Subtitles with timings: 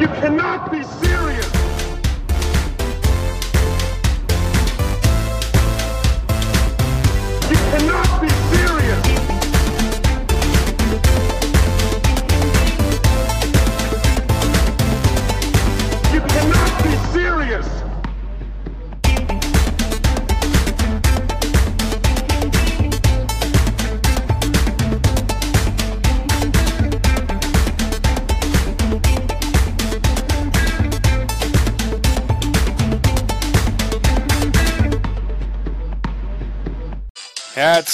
[0.00, 1.47] You cannot be serious.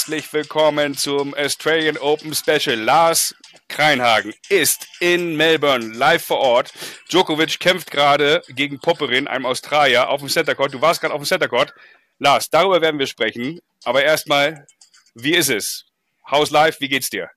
[0.07, 2.75] Herzlich willkommen zum Australian Open Special.
[2.77, 3.33] Lars
[3.67, 6.71] Kreinhagen ist in Melbourne live vor Ort.
[7.09, 10.75] Djokovic kämpft gerade gegen Popperin, einem Australier, auf dem Center Court.
[10.75, 11.73] Du warst gerade auf dem Center Court.
[12.19, 13.59] Lars, darüber werden wir sprechen.
[13.83, 14.67] Aber erstmal,
[15.15, 15.85] wie ist es?
[16.29, 16.79] How's live?
[16.81, 17.31] Wie geht's dir?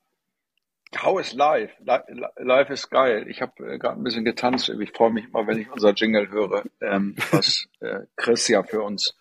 [1.02, 1.70] How is live?
[1.80, 3.24] Li- li- Live ist geil.
[3.30, 4.68] Ich habe äh, gerade ein bisschen getanzt.
[4.68, 8.82] Ich freue mich immer, wenn ich unser Jingle höre, ähm, was äh, Chris ja für
[8.82, 9.14] uns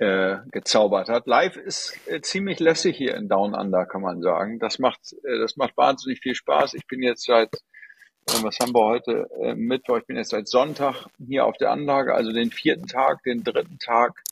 [0.00, 1.26] äh, gezaubert hat.
[1.26, 4.58] Live ist äh, ziemlich lässig hier in Down Under, kann man sagen.
[4.58, 6.72] Das macht, äh, das macht wahnsinnig viel Spaß.
[6.72, 10.48] Ich bin jetzt seit, äh, was haben wir heute, äh, Mittwoch, ich bin jetzt seit
[10.48, 14.22] Sonntag hier auf der Anlage, also den vierten Tag, den dritten Tag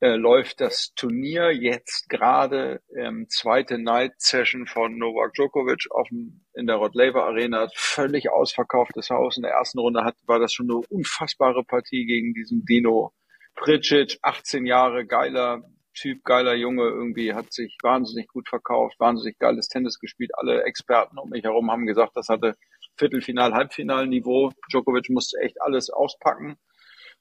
[0.00, 6.40] äh, läuft das Turnier jetzt gerade ähm, zweite Night Session von Novak Djokovic auf dem,
[6.54, 10.54] in der Rod Laver Arena völlig ausverkauftes Haus in der ersten Runde hat war das
[10.54, 13.12] schon eine unfassbare Partie gegen diesen Dino
[13.60, 15.62] Pricic 18 Jahre geiler
[15.94, 21.18] Typ geiler Junge irgendwie hat sich wahnsinnig gut verkauft wahnsinnig geiles Tennis gespielt alle Experten
[21.18, 22.56] um mich herum haben gesagt das hatte
[22.96, 26.56] Viertelfinal Halbfinal Niveau Djokovic musste echt alles auspacken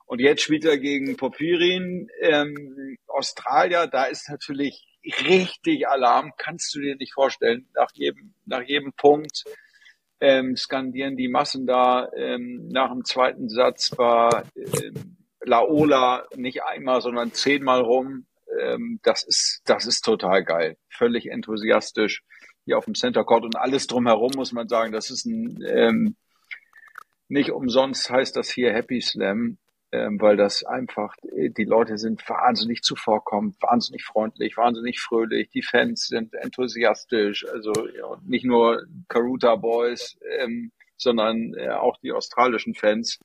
[0.10, 3.86] und jetzt spielt er gegen Popirin, ähm, Australier.
[3.86, 6.34] Da ist natürlich richtig Alarm.
[6.36, 7.68] Kannst du dir nicht vorstellen.
[7.76, 9.44] Nach jedem, nach jedem Punkt
[10.20, 12.10] ähm, skandieren die Massen da.
[12.18, 18.26] Ähm, nach dem zweiten Satz war ähm, Laola nicht einmal, sondern zehnmal rum.
[18.62, 20.78] Ähm, das ist, das ist total geil.
[20.90, 22.24] Völlig enthusiastisch
[22.66, 24.92] hier auf dem Center Court und alles drumherum muss man sagen.
[24.92, 26.16] Das ist ein ähm,
[27.30, 29.60] nicht umsonst heißt das hier Happy Slam,
[29.92, 36.08] ähm, weil das einfach, die Leute sind wahnsinnig zuvorkommend, wahnsinnig freundlich, wahnsinnig fröhlich, die Fans
[36.08, 43.20] sind enthusiastisch, also ja, nicht nur Karuta Boys, ähm, sondern äh, auch die australischen Fans,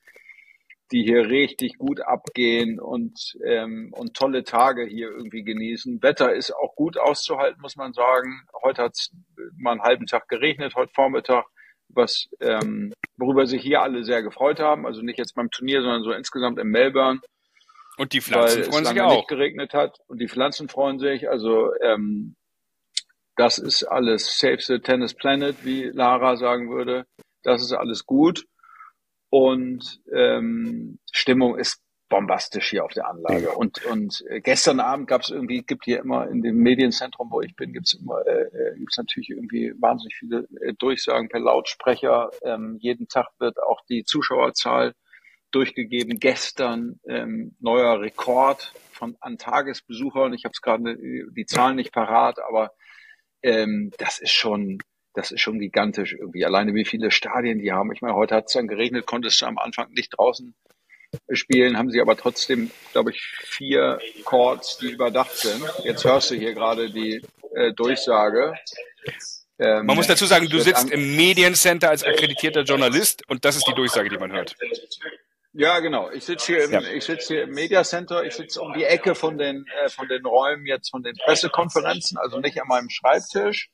[0.93, 6.03] die hier richtig gut abgehen und, ähm, und tolle Tage hier irgendwie genießen.
[6.03, 8.47] Wetter ist auch gut auszuhalten, muss man sagen.
[8.63, 9.11] Heute hat es
[9.57, 11.47] mal einen halben Tag geregnet, heute Vormittag
[11.97, 14.87] was ähm, worüber sich hier alle sehr gefreut haben.
[14.87, 17.21] Also nicht jetzt beim Turnier, sondern so insgesamt in Melbourne,
[17.97, 19.17] Und die weil Pflanzen es freuen sich lange auch.
[19.17, 21.29] nicht geregnet hat und die Pflanzen freuen sich.
[21.29, 22.37] Also ähm,
[23.37, 27.07] das ist alles Save the Tennis Planet, wie Lara sagen würde.
[27.43, 28.45] Das ist alles gut
[29.35, 33.51] und ähm, Stimmung ist bombastisch hier auf der Anlage.
[33.51, 37.41] Und, und äh, gestern Abend gab es irgendwie, gibt hier immer in dem Medienzentrum, wo
[37.41, 41.41] ich bin, gibt es immer, äh, äh, gibt's natürlich irgendwie wahnsinnig viele äh, Durchsagen per
[41.41, 42.31] Lautsprecher.
[42.45, 44.95] Ähm, jeden Tag wird auch die Zuschauerzahl
[45.51, 46.21] durchgegeben.
[46.21, 50.33] Gestern ähm, neuer Rekord von an Tagesbesuchern.
[50.33, 52.71] Ich habe es gerade die Zahlen nicht parat, aber
[53.43, 54.79] ähm, das ist schon,
[55.15, 56.45] das ist schon gigantisch irgendwie.
[56.45, 57.93] Alleine wie viele Stadien die haben.
[57.93, 60.55] Ich meine, heute hat es dann geregnet, konntest du am Anfang nicht draußen
[61.31, 65.63] spielen, haben sie aber trotzdem, glaube ich, vier Chords, die überdacht sind.
[65.85, 67.23] Jetzt hörst du hier gerade die
[67.55, 68.55] äh, Durchsage.
[69.61, 73.67] Ähm, Man muss dazu sagen, du sitzt im Mediencenter als akkreditierter Journalist und das ist
[73.69, 74.57] die Durchsage, die man hört.
[75.53, 76.11] Ja, genau.
[76.11, 76.81] Ich sitze hier, im, Ja.
[76.81, 78.25] ich sitze hier im Media Center.
[78.25, 82.19] Ich sitze um die Ecke von den, äh, von den Räumen jetzt von den Pressekonferenzen,
[82.19, 83.69] also nicht an meinem Schreibtisch,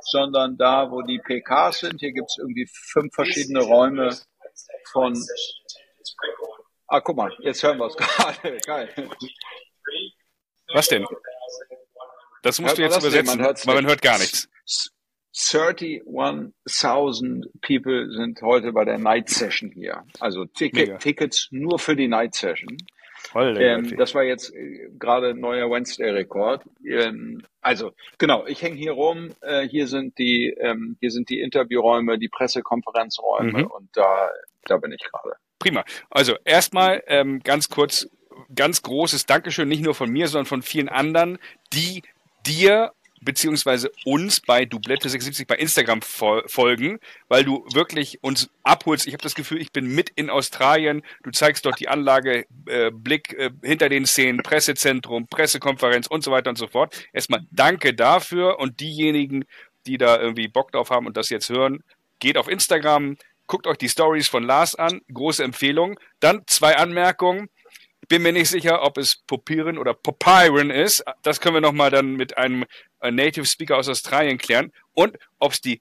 [0.00, 2.00] sondern da, wo die PKs sind.
[2.00, 4.16] Hier gibt's irgendwie fünf verschiedene Räume
[4.92, 5.14] von.
[6.86, 8.58] Ah, guck mal, jetzt hören wir es gerade.
[8.66, 8.88] Geil.
[10.72, 11.06] Was denn?
[12.42, 14.48] Das musst Hört du jetzt übersetzen, man weil man hört gar nichts.
[15.34, 20.04] 31.000 People sind heute bei der Night Session hier.
[20.20, 21.00] Also Ticket.
[21.00, 22.76] Tickets nur für die Night Session.
[23.34, 26.64] Ähm, das war jetzt äh, gerade ein neuer Wednesday-Rekord.
[26.84, 29.30] Ähm, also genau, ich hänge hier rum.
[29.40, 33.66] Äh, hier sind die, ähm, hier sind die Interviewräume, die Pressekonferenzräume Mhm.
[33.66, 34.30] und da,
[34.64, 35.36] da bin ich gerade.
[35.58, 35.84] Prima.
[36.10, 38.08] Also erstmal ähm, ganz kurz,
[38.54, 41.38] ganz großes Dankeschön, nicht nur von mir, sondern von vielen anderen,
[41.72, 42.02] die
[42.46, 42.92] dir
[43.24, 46.98] beziehungsweise uns bei Dublette 76 bei Instagram fol folgen,
[47.28, 49.06] weil du wirklich uns abholst.
[49.06, 51.02] Ich habe das Gefühl, ich bin mit in Australien.
[51.22, 56.30] Du zeigst dort die Anlage, äh, Blick äh, hinter den Szenen, Pressezentrum, Pressekonferenz und so
[56.30, 56.94] weiter und so fort.
[57.12, 59.44] Erstmal danke dafür und diejenigen,
[59.86, 61.82] die da irgendwie Bock drauf haben und das jetzt hören,
[62.18, 63.16] geht auf Instagram,
[63.46, 65.98] guckt euch die Stories von Lars an, große Empfehlung.
[66.20, 67.48] Dann zwei Anmerkungen.
[68.08, 71.04] Bin mir nicht sicher, ob es Popiren oder Popiren ist.
[71.22, 72.64] Das können wir nochmal dann mit einem
[73.10, 74.72] Native Speaker aus Australien klären.
[74.94, 75.80] Und ob es die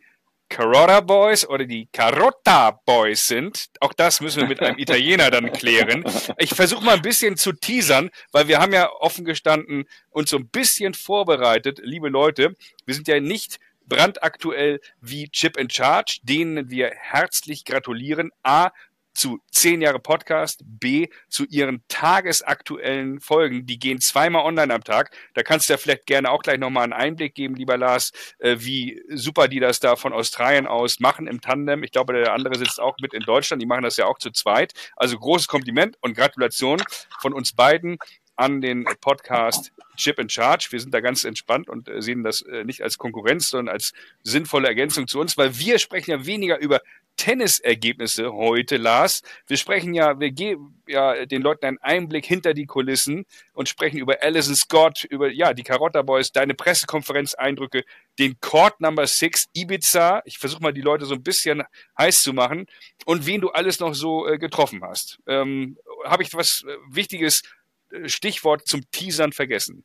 [0.51, 3.68] Carota Boys oder die Carota Boys sind.
[3.79, 6.03] Auch das müssen wir mit einem Italiener dann klären.
[6.38, 10.38] Ich versuche mal ein bisschen zu teasern, weil wir haben ja offen gestanden und so
[10.38, 12.57] ein bisschen vorbereitet, liebe Leute.
[12.85, 18.31] Wir sind ja nicht brandaktuell wie Chip in Charge, denen wir herzlich gratulieren.
[18.44, 18.71] A,
[19.13, 23.66] zu zehn Jahre Podcast, B zu ihren tagesaktuellen Folgen.
[23.66, 25.16] Die gehen zweimal online am Tag.
[25.34, 28.58] Da kannst du ja vielleicht gerne auch gleich nochmal einen Einblick geben, lieber Lars, äh,
[28.60, 31.84] wie super die das da von Australien aus machen im Tandem.
[31.84, 33.62] Ich glaube, der andere sitzt auch mit in Deutschland.
[33.62, 34.74] Die machen das ja auch zu zweit.
[34.96, 36.81] Also großes Kompliment und Gratulation
[37.19, 37.98] von uns beiden
[38.36, 40.69] an den Podcast Chip in Charge.
[40.72, 43.94] Wir sind da ganz entspannt und äh, sehen das äh, nicht als Konkurrenz, sondern als
[44.24, 46.81] sinnvolle Ergänzung zu uns, weil wir sprechen ja weniger über
[47.18, 49.22] Tennisergebnisse heute, Lars.
[49.48, 53.98] Wir sprechen ja, wir geben ja den Leuten einen Einblick hinter die Kulissen und sprechen
[53.98, 57.84] über Alison Scott, über ja die Carotta Boys, deine Pressekonferenz-Eindrücke,
[58.18, 60.22] den Court Number Six Ibiza.
[60.25, 61.63] Ich versuche mal die Leute so ein bisschen
[61.98, 62.66] heiß zu machen
[63.06, 65.19] und wen du alles noch so äh, getroffen hast.
[65.28, 67.44] Ähm, Habe ich was äh, Wichtiges
[67.92, 69.84] äh, Stichwort zum Teasern vergessen?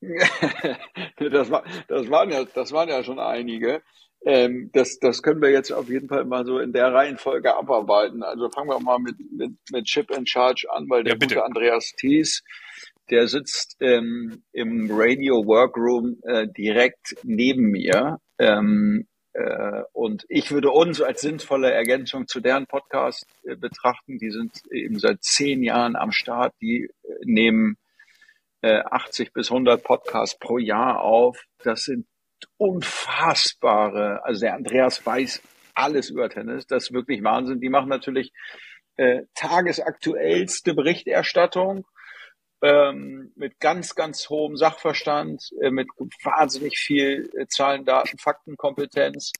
[1.18, 3.82] das, war, das, waren ja, das waren ja schon einige.
[4.26, 8.24] Ähm, das, das können wir jetzt auf jeden Fall mal so in der Reihenfolge abarbeiten.
[8.24, 11.44] Also fangen wir mal mit, mit, mit Chip in Charge an, weil der ja, gute
[11.44, 12.42] Andreas Thies,
[13.08, 18.18] der sitzt ähm, im Radio Workroom äh, direkt neben mir.
[18.40, 24.18] Ähm, äh, und ich würde uns als sinnvolle Ergänzung zu deren Podcast äh, betrachten.
[24.18, 26.52] Die sind eben seit zehn Jahren am Start.
[26.60, 27.76] Die äh, nehmen
[28.62, 31.44] 80 äh, bis 100 Podcasts pro Jahr auf.
[31.62, 32.06] Das sind
[32.56, 35.42] unfassbare, also der Andreas weiß
[35.74, 37.60] alles über Tennis, das ist wirklich Wahnsinn.
[37.60, 38.32] Die machen natürlich
[38.96, 41.86] äh, tagesaktuellste Berichterstattung
[42.62, 45.88] ähm, mit ganz, ganz hohem Sachverstand, äh, mit
[46.22, 49.32] wahnsinnig viel äh, Zahlen, Daten, Faktenkompetenz.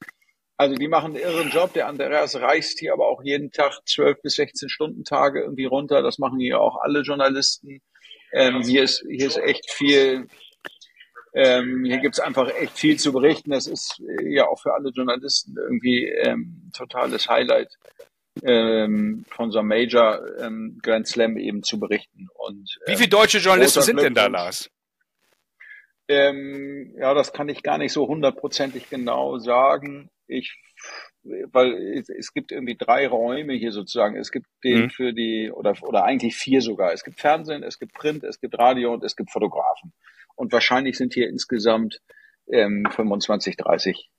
[0.59, 1.73] Also die machen einen irren Job.
[1.75, 6.03] Der Andreas reist hier aber auch jeden Tag 12 bis 16 Stunden Tage irgendwie runter.
[6.03, 7.81] Das machen hier auch alle Journalisten.
[8.33, 10.29] Ähm, hier ist hier ist echt viel
[11.37, 13.50] ähm, hier gibt's einfach echt viel zu berichten.
[13.50, 17.77] Das ist äh, ja auch für alle Journalisten irgendwie ähm, totales Highlight,
[18.43, 22.29] ähm, von so einem Major ähm, Grand Slam eben zu berichten.
[22.35, 24.71] Und, ähm, Wie viele deutsche Journalisten sind denn da, Lars?
[26.09, 30.09] Ähm, ja, das kann ich gar nicht so hundertprozentig genau sagen.
[30.27, 30.56] Ich,
[31.52, 34.17] weil es, gibt irgendwie drei Räume hier sozusagen.
[34.17, 34.90] Es gibt den mhm.
[34.90, 36.93] für die, oder, oder eigentlich vier sogar.
[36.93, 39.93] Es gibt Fernsehen, es gibt Print, es gibt Radio und es gibt Fotografen.
[40.34, 42.00] Und wahrscheinlich sind hier insgesamt
[42.50, 44.11] ähm, 25, 30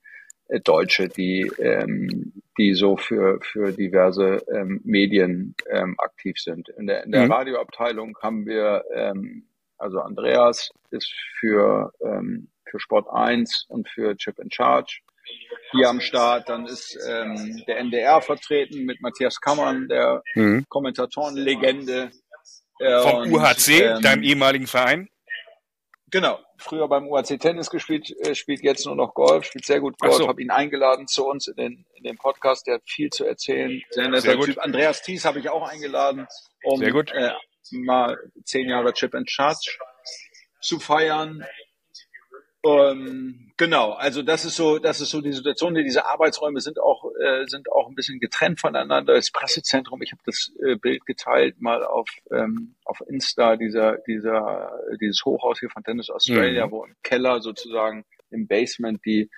[0.48, 6.68] äh, Deutsche, die, ähm, die so für, für diverse ähm, Medien ähm, aktiv sind.
[6.70, 7.32] In der, in der mhm.
[7.32, 9.44] Radioabteilung haben wir, ähm,
[9.76, 15.00] also Andreas ist für, ähm, für Sport 1 und für Chip in Charge
[15.72, 16.48] hier am Start.
[16.48, 20.64] Dann ist ähm, der NDR vertreten mit Matthias Kammern, der mhm.
[20.68, 22.10] Kommentatorenlegende.
[22.80, 25.08] Äh, Vom und, UHC, ähm, deinem ehemaligen Verein?
[26.10, 29.98] Genau, früher beim UAC Tennis gespielt, äh, spielt jetzt nur noch Golf, spielt sehr gut
[29.98, 30.28] Golf, so.
[30.28, 33.82] habe ihn eingeladen zu uns in den, in den Podcast, der hat viel zu erzählen.
[33.90, 34.58] Sehr netter sehr Typ.
[34.58, 36.26] Andreas Thies habe ich auch eingeladen,
[36.64, 37.32] um äh,
[37.72, 39.76] mal zehn Jahre Chip and Charge
[40.62, 41.44] zu feiern.
[42.64, 45.74] Ähm, genau, also das ist so, das ist so die Situation.
[45.74, 49.14] Diese Arbeitsräume sind auch äh, sind auch ein bisschen getrennt voneinander.
[49.14, 54.72] Das Pressezentrum, ich habe das äh, Bild geteilt mal auf ähm, auf Insta dieser dieser
[55.00, 56.70] dieses Hochhaus hier von Tennis Australia, mhm.
[56.72, 59.30] wo im Keller sozusagen im Basement die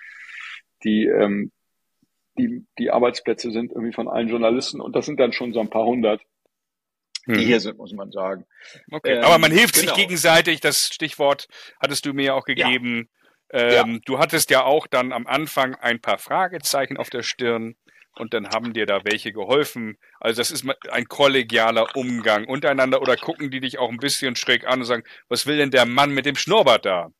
[0.83, 1.51] die ähm,
[2.39, 5.69] die die Arbeitsplätze sind irgendwie von allen Journalisten und das sind dann schon so ein
[5.69, 6.21] paar hundert
[7.27, 7.39] die mhm.
[7.39, 8.45] hier sind, muss man sagen.
[8.91, 9.17] Okay.
[9.17, 9.87] Ähm, Aber man hilft genau.
[9.87, 11.47] sich gegenseitig, das Stichwort
[11.79, 13.09] hattest du mir ja auch gegeben.
[13.53, 13.59] Ja.
[13.59, 13.99] Ähm, ja.
[14.05, 17.75] Du hattest ja auch dann am Anfang ein paar Fragezeichen auf der Stirn
[18.15, 19.97] und dann haben dir da welche geholfen.
[20.19, 24.65] Also das ist ein kollegialer Umgang untereinander oder gucken die dich auch ein bisschen schräg
[24.65, 27.11] an und sagen, was will denn der Mann mit dem Schnurrbart da?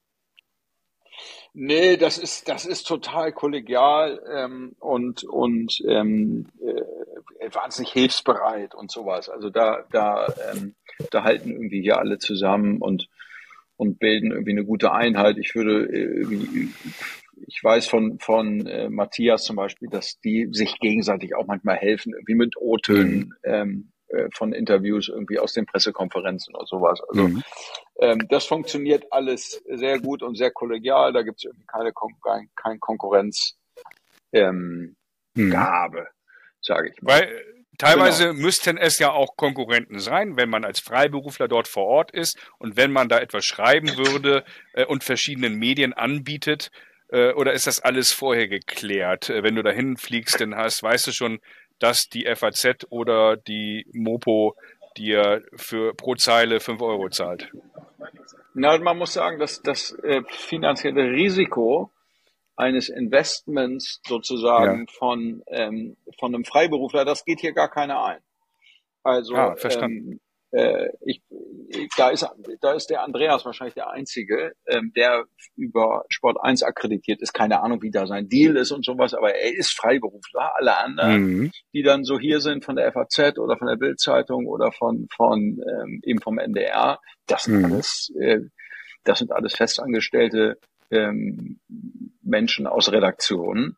[1.54, 8.90] Nee, das ist, das ist total kollegial ähm, und, und ähm, äh, wahnsinnig hilfsbereit und
[8.90, 9.28] sowas.
[9.28, 10.76] Also da, da, ähm,
[11.10, 13.10] da halten irgendwie hier alle zusammen und,
[13.76, 15.38] und bilden irgendwie eine gute Einheit.
[15.38, 16.68] Ich würde, äh,
[17.48, 22.14] ich weiß von, von äh, Matthias zum Beispiel, dass die sich gegenseitig auch manchmal helfen,
[22.14, 23.18] irgendwie mit O-Tönen.
[23.18, 23.34] Mhm.
[23.44, 27.00] Ähm, äh, von Interviews irgendwie aus den Pressekonferenzen oder sowas.
[27.10, 27.44] Also mhm.
[28.00, 31.14] ähm, das funktioniert alles sehr gut und sehr kollegial.
[31.14, 33.58] Da gibt es irgendwie keine Kon kein, kein Konkurrenz.
[34.34, 34.96] Ähm,
[35.36, 35.52] mhm.
[35.52, 36.08] Gabe.
[36.62, 37.22] sage ich mal.
[37.22, 37.42] Weil
[37.78, 38.42] teilweise genau.
[38.42, 42.78] müssten es ja auch Konkurrenten sein, wenn man als Freiberufler dort vor Ort ist und
[42.78, 46.70] wenn man da etwas schreiben würde äh, und verschiedenen Medien anbietet.
[47.10, 49.30] Äh, oder ist das alles vorher geklärt?
[49.30, 51.40] Äh, wenn du dahin fliegst, dann hast, weißt du schon,
[51.82, 54.56] dass die FAZ oder die Mopo
[54.98, 57.52] dir für pro Zeile fünf Euro zahlt.
[58.54, 61.90] Na, man muss sagen, dass das äh, finanzielle Risiko
[62.56, 64.94] eines Investments sozusagen ja.
[64.94, 68.20] von, ähm, von einem Freiberufler, das geht hier gar keiner ein.
[69.04, 70.20] Also ah, ähm,
[70.52, 71.22] äh, ich,
[71.98, 72.28] da, ist,
[72.60, 77.34] da ist der Andreas wahrscheinlich der Einzige, ähm, der über Sport 1 akkreditiert ist.
[77.34, 80.52] Keine Ahnung, wie da sein Deal ist und sowas, aber er ist Freiberufler.
[80.56, 81.52] Alle anderen, mhm.
[81.74, 85.40] die dann so hier sind von der FAZ oder von der Bildzeitung oder von, von
[85.40, 87.66] ähm, eben vom NDR, das sind mhm.
[87.66, 88.40] alles, äh,
[89.04, 90.58] das sind alles festangestellte
[90.92, 91.60] ähm,
[92.22, 93.78] Menschen aus Redaktionen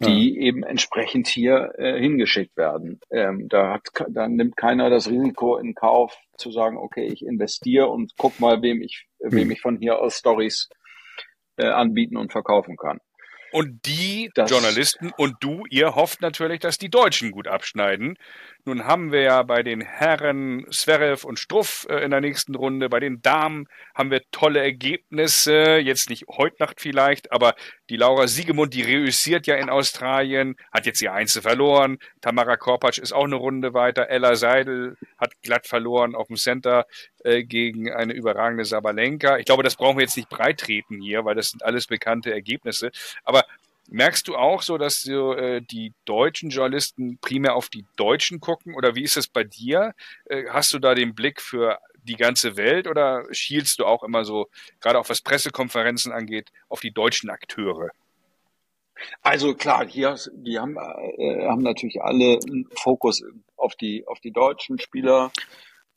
[0.00, 0.40] die ja.
[0.42, 3.00] eben entsprechend hier äh, hingeschickt werden.
[3.10, 7.88] Ähm, da, hat, da nimmt keiner das Risiko in Kauf zu sagen, okay, ich investiere
[7.88, 9.32] und guck mal, wem ich, hm.
[9.32, 10.68] wem ich von hier aus Stories
[11.56, 12.98] äh, anbieten und verkaufen kann.
[13.52, 18.18] Und die das, Journalisten und du, ihr hofft natürlich, dass die Deutschen gut abschneiden.
[18.66, 22.88] Nun haben wir ja bei den Herren Zverev und Struff äh, in der nächsten Runde.
[22.88, 25.76] Bei den Damen haben wir tolle Ergebnisse.
[25.76, 27.54] Jetzt nicht heute Nacht vielleicht, aber
[27.90, 31.98] die Laura Siegemund, die reüssiert ja in Australien, hat jetzt ihr Einzel verloren.
[32.22, 34.08] Tamara Korpatsch ist auch eine Runde weiter.
[34.08, 36.86] Ella Seidel hat glatt verloren auf dem Center
[37.22, 39.36] äh, gegen eine überragende Sabalenka.
[39.36, 42.32] Ich glaube, das brauchen wir jetzt nicht breit treten hier, weil das sind alles bekannte
[42.32, 42.90] Ergebnisse.
[43.24, 43.44] Aber
[43.94, 48.74] Merkst du auch so, dass so, äh, die deutschen Journalisten primär auf die Deutschen gucken?
[48.74, 49.94] Oder wie ist es bei dir?
[50.24, 54.24] Äh, hast du da den Blick für die ganze Welt oder schielst du auch immer
[54.24, 54.48] so,
[54.80, 57.90] gerade auch was Pressekonferenzen angeht, auf die deutschen Akteure?
[59.22, 63.22] Also klar, hier, die haben, äh, haben natürlich alle einen Fokus
[63.56, 65.30] auf die, auf die deutschen Spieler,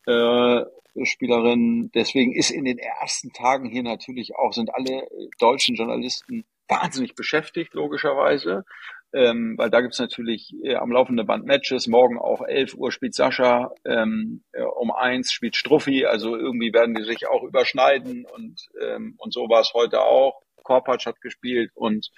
[0.06, 0.60] äh,
[1.02, 1.90] Spielerinnen.
[1.90, 5.08] Deswegen ist in den ersten Tagen hier natürlich auch, sind alle
[5.40, 8.64] deutschen Journalisten wahnsinnig beschäftigt, logischerweise.
[9.12, 11.86] Ähm, weil da gibt's natürlich äh, am laufenden Band Matches.
[11.86, 16.04] Morgen auch 11 Uhr spielt Sascha, ähm, äh, um eins spielt Struffi.
[16.04, 20.42] Also irgendwie werden die sich auch überschneiden und, ähm, und so war es heute auch.
[20.62, 22.10] Korpatsch hat gespielt und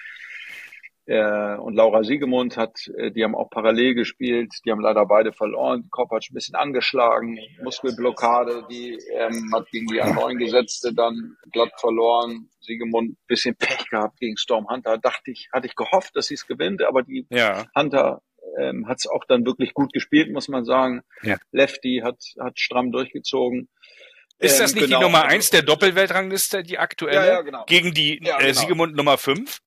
[1.11, 5.33] äh, und Laura Siegemund hat, äh, die haben auch parallel gespielt, die haben leider beide
[5.33, 5.89] verloren.
[5.91, 12.49] Kopacz ein bisschen angeschlagen, Muskelblockade, die ähm, hat gegen die A9 Gesetzte dann glatt verloren.
[12.61, 14.99] Siegemund ein bisschen Pech gehabt gegen Storm Hunter.
[14.99, 17.67] Dachte ich, hatte ich gehofft, dass sie es gewinnt, aber die ja.
[17.77, 18.23] Hunter
[18.61, 21.03] ähm, hat es auch dann wirklich gut gespielt, muss man sagen.
[21.23, 21.39] Ja.
[21.51, 23.69] Lefty hat, hat stramm durchgezogen.
[24.39, 25.01] Ist das ähm, nicht genau.
[25.01, 27.17] die Nummer eins der Doppelweltrangliste, die aktuelle?
[27.17, 27.65] Ja, ja, genau.
[27.67, 28.49] Gegen die ja, äh, genau.
[28.49, 29.59] äh, Siegemund Nummer fünf?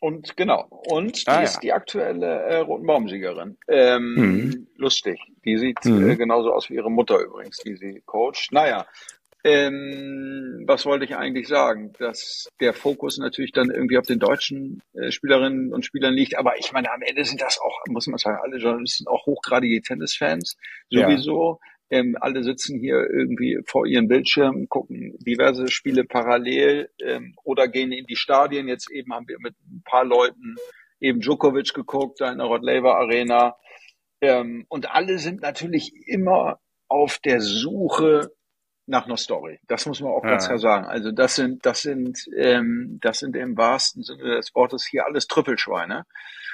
[0.00, 0.68] Und genau.
[0.70, 1.60] Und die ah, ist ja.
[1.60, 3.58] die aktuelle äh, Roten Baumsiegerin.
[3.68, 4.66] Ähm, mhm.
[4.76, 5.20] Lustig.
[5.44, 6.10] Die sieht mhm.
[6.10, 8.52] äh, genauso aus wie ihre Mutter übrigens, die sie coacht.
[8.52, 8.86] Naja.
[9.44, 11.92] Ähm, was wollte ich eigentlich sagen?
[11.98, 16.36] Dass der Fokus natürlich dann irgendwie auf den deutschen äh, Spielerinnen und Spielern liegt.
[16.36, 19.80] Aber ich meine, am Ende sind das auch, muss man sagen, alle Journalisten auch hochgradige
[19.80, 20.56] Tennisfans.
[20.90, 21.58] Sowieso.
[21.60, 21.68] Ja.
[21.90, 27.92] Ähm, alle sitzen hier irgendwie vor ihren Bildschirmen, gucken diverse Spiele parallel ähm, oder gehen
[27.92, 28.68] in die Stadien.
[28.68, 30.56] Jetzt eben haben wir mit ein paar Leuten
[31.00, 33.56] eben Djokovic geguckt, da in der Rod Laver Arena.
[34.20, 38.32] Ähm, und alle sind natürlich immer auf der Suche
[38.88, 39.60] nach einer Story.
[39.68, 40.30] Das muss man auch ja.
[40.30, 40.86] ganz klar sagen.
[40.86, 45.26] Also das sind, das sind, ähm, das sind im wahrsten Sinne des Wortes hier alles
[45.26, 46.04] Trüffelschweine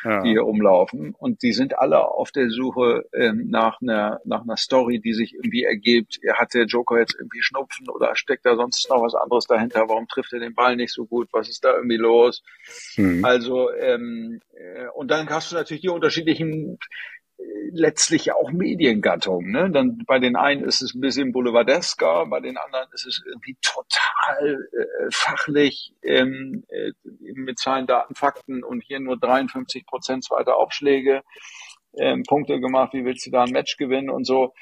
[0.05, 0.23] ja.
[0.23, 1.15] die hier umlaufen.
[1.19, 5.35] Und die sind alle auf der Suche ähm, nach einer nach einer Story, die sich
[5.35, 6.21] irgendwie ergibt.
[6.35, 9.85] Hat der Joker jetzt irgendwie Schnupfen oder steckt da sonst noch was anderes dahinter?
[9.89, 11.29] Warum trifft er den Ball nicht so gut?
[11.33, 12.43] Was ist da irgendwie los?
[12.97, 13.25] Mhm.
[13.25, 16.79] Also ähm, äh, und dann hast du natürlich die unterschiedlichen
[17.75, 19.51] letztlich auch Mediengattung.
[19.51, 19.71] Ne?
[19.71, 23.57] Dann bei den einen ist es ein bisschen boulevardesker, bei den anderen ist es irgendwie
[23.61, 26.93] total äh, fachlich ähm, äh,
[27.35, 31.23] mit Zahlen, Daten, Fakten und hier nur 53 Prozent zweiter Aufschläge
[31.99, 32.93] ähm, Punkte gemacht.
[32.93, 34.55] Wie willst du da ein Match gewinnen und so?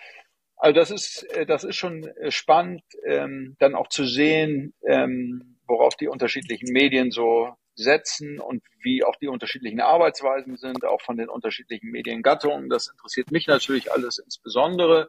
[0.56, 5.58] Also das ist äh, das ist schon äh, spannend, ähm, dann auch zu sehen, ähm,
[5.66, 11.16] worauf die unterschiedlichen Medien so setzen und wie auch die unterschiedlichen Arbeitsweisen sind, auch von
[11.16, 12.68] den unterschiedlichen Mediengattungen.
[12.68, 15.08] Das interessiert mich natürlich alles insbesondere,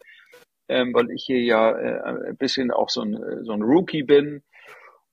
[0.69, 4.43] ähm, weil ich hier ja äh, ein bisschen auch so ein, so ein Rookie bin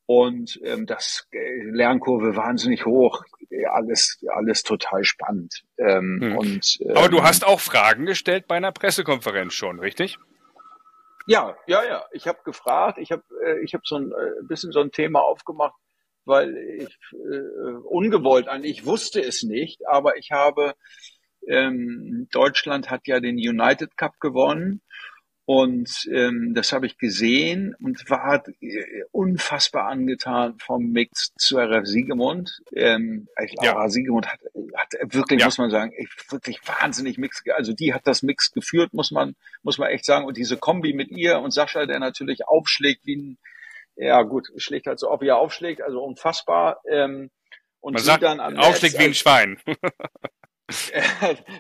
[0.06, 3.22] und ähm, das äh, Lernkurve wahnsinnig hoch,
[3.70, 5.62] alles alles total spannend.
[5.78, 6.36] Ähm, hm.
[6.36, 10.18] und, ähm, Aber du hast auch Fragen gestellt bei einer Pressekonferenz schon, richtig?
[11.26, 12.04] Ja, ja, ja.
[12.10, 15.20] Ich habe gefragt, ich habe äh, ich habe so ein äh, bisschen so ein Thema
[15.20, 15.79] aufgemacht
[16.30, 20.74] weil ich äh, ungewollt an, ich wusste es nicht, aber ich habe
[21.48, 24.82] Ähm, Deutschland hat ja den United Cup gewonnen
[25.46, 31.86] und ähm, das habe ich gesehen und war äh, unfassbar angetan vom Mix zu RF
[31.86, 32.60] Siegemund.
[32.74, 33.88] Ähm, ich glaube, Ja.
[33.88, 34.40] Siegemund hat,
[34.76, 35.46] hat wirklich, Ja.
[35.46, 35.92] muss man sagen,
[36.28, 37.42] wirklich wahnsinnig Mix.
[37.56, 40.26] Also die hat das Mix geführt, muss man, muss man echt sagen.
[40.26, 43.38] Und diese Kombi mit ihr und Sascha, der natürlich aufschlägt wie ein,
[44.00, 46.80] ja gut, schlägt halt so auf, wie er aufschlägt, also unfassbar.
[46.88, 47.30] Ähm,
[47.80, 49.60] und Man sagt, dann am aufschlägt Netz wie ein Schwein.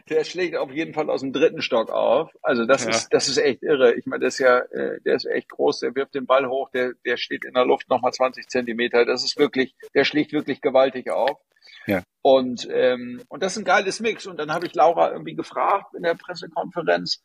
[0.08, 2.30] der schlägt auf jeden Fall aus dem dritten Stock auf.
[2.42, 2.90] Also das Ja.
[2.90, 3.94] ist das ist echt irre.
[3.94, 5.80] Ich meine, das ist ja, äh, der ist echt groß.
[5.80, 6.70] Der wirft den Ball hoch.
[6.70, 9.04] Der der steht in der Luft nochmal 20 Zentimeter.
[9.04, 11.38] Das ist wirklich, der schlägt wirklich gewaltig auf.
[11.86, 12.02] Ja.
[12.22, 14.26] Und ähm, und das ist ein geiles Mix.
[14.26, 17.22] Und dann habe ich Laura irgendwie gefragt in der Pressekonferenz,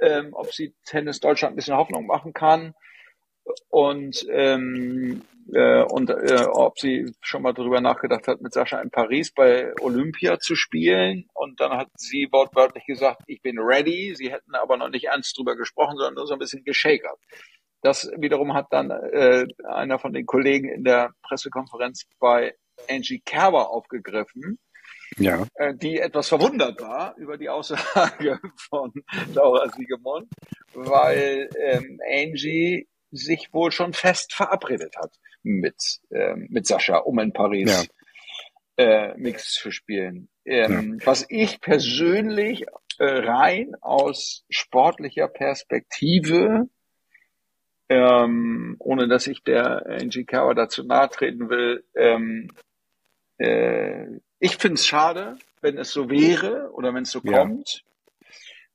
[0.00, 2.74] ähm, ob sie Tennis Deutschland ein bisschen Hoffnung machen kann
[3.68, 8.90] und ähm, äh, und äh, ob sie schon mal darüber nachgedacht hat, mit Sascha in
[8.90, 11.26] Paris bei Olympia zu spielen.
[11.34, 14.14] Und dann hat sie wortwörtlich gesagt, ich bin ready.
[14.16, 17.18] Sie hätten aber noch nicht ernst drüber gesprochen, sondern nur so ein bisschen geschakert.
[17.82, 22.54] Das wiederum hat dann äh, einer von den Kollegen in der Pressekonferenz bei
[22.88, 24.58] Angie Kerber aufgegriffen,
[25.16, 25.46] Ja.
[25.54, 28.38] äh, die etwas verwundert war über die Aussage
[28.70, 28.92] von
[29.34, 30.28] Laura Siegemund,
[30.74, 35.12] weil ähm, Angie sich wohl schon fest verabredet hat
[35.42, 37.88] mit, ähm, mit Sascha, um in Paris
[38.76, 40.28] äh, Mix zu spielen.
[40.44, 42.66] Ähm, Was ich persönlich
[42.98, 46.68] äh, rein aus sportlicher Perspektive,
[47.88, 52.50] ähm, ohne dass ich der Angie Kerber dazu nahe treten will, ähm,
[53.38, 54.06] äh,
[54.38, 57.38] ich finde es schade, wenn es so wäre oder wenn es so Ja.
[57.38, 57.84] kommt,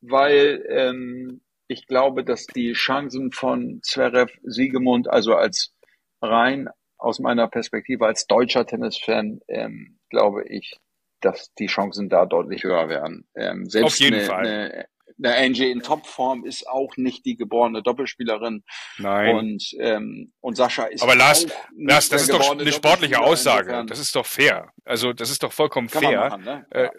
[0.01, 5.73] weil ähm, ich glaube, dass die Chancen von Zverev Siegemund, also als
[6.21, 10.77] rein aus meiner Perspektive als deutscher Tennisfan, ähm, glaube ich,
[11.21, 13.27] dass die Chancen da deutlich höher werden.
[13.35, 14.45] Ähm, selbst Auf jeden eine, Fall.
[14.45, 14.85] Eine,
[15.17, 18.63] eine Angie in Topform ist auch nicht die geborene Doppelspielerin
[18.97, 19.35] Nein.
[19.35, 23.19] und ähm, und Sascha ist Aber Lars, auch nicht Lars, das ist doch eine sportliche.
[23.19, 23.85] Aussage.
[23.87, 24.71] Das ist doch fair.
[24.83, 26.29] Also das ist doch vollkommen kann man fair.
[26.29, 26.65] machen, ne?
[26.69, 26.89] Äh,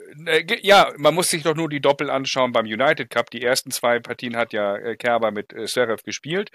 [0.41, 3.31] äh, ja, man muss sich doch nur die Doppel anschauen beim United Cup.
[3.31, 6.51] Die ersten zwei Partien hat ja äh, Kerber mit äh, Zverev gespielt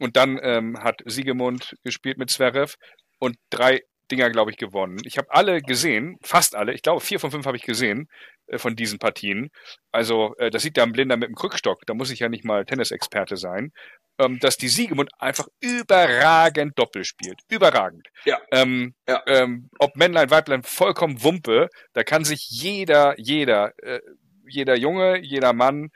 [0.00, 2.76] und dann ähm, hat Siegemund gespielt mit Zverev
[3.18, 4.98] und drei Dinger, glaube ich, gewonnen.
[5.04, 6.72] Ich habe alle gesehen, fast alle.
[6.74, 8.08] Ich glaube, vier von fünf habe ich gesehen
[8.46, 9.50] äh, von diesen Partien.
[9.92, 11.80] Also äh, das sieht ja ein Blinder mit dem Krückstock.
[11.86, 13.72] Da muss ich ja nicht mal Tennisexperte sein.
[14.18, 17.40] Ähm, dass die Siegemund einfach überragend Doppel spielt.
[17.48, 18.08] Überragend.
[18.24, 18.38] Ja.
[18.52, 19.22] Ähm, Ja.
[19.26, 21.68] ähm, ob Männlein, Weiblein, vollkommen Wumpe.
[21.94, 24.00] Da kann sich jeder, jeder, äh,
[24.46, 25.90] jeder Junge, jeder Mann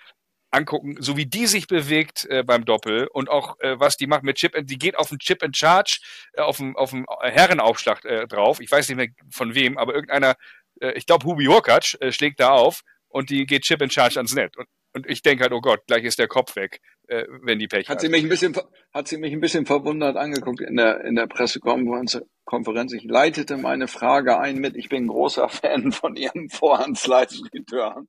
[0.54, 4.22] angucken, so wie die sich bewegt äh, beim Doppel und auch äh, was die macht
[4.22, 5.98] mit Chip, die geht auf den Chip and Charge,
[6.34, 8.60] äh, auf dem auf dem Herrenaufschlag äh, drauf.
[8.60, 10.36] Ich weiß nicht mehr von wem, aber irgendeiner,
[10.80, 14.16] äh, ich glaube Hubi Hurkacz äh, schlägt da auf und die geht Chip and Charge
[14.18, 14.56] ans Netz.
[14.56, 17.68] Und, und ich denke halt, oh Gott, gleich ist der Kopf weg, äh, wenn die
[17.68, 18.00] Pech Hat hat.
[18.00, 18.56] sie mich ein bisschen,
[18.92, 22.20] hat sie mich ein bisschen verwundert angeguckt in der, in der Pressekonferenz.
[22.44, 22.92] Konferenz.
[22.92, 28.08] Ich leitete meine Frage ein mit, ich bin großer Fan von ihrem Vorhandsleitungsreturn.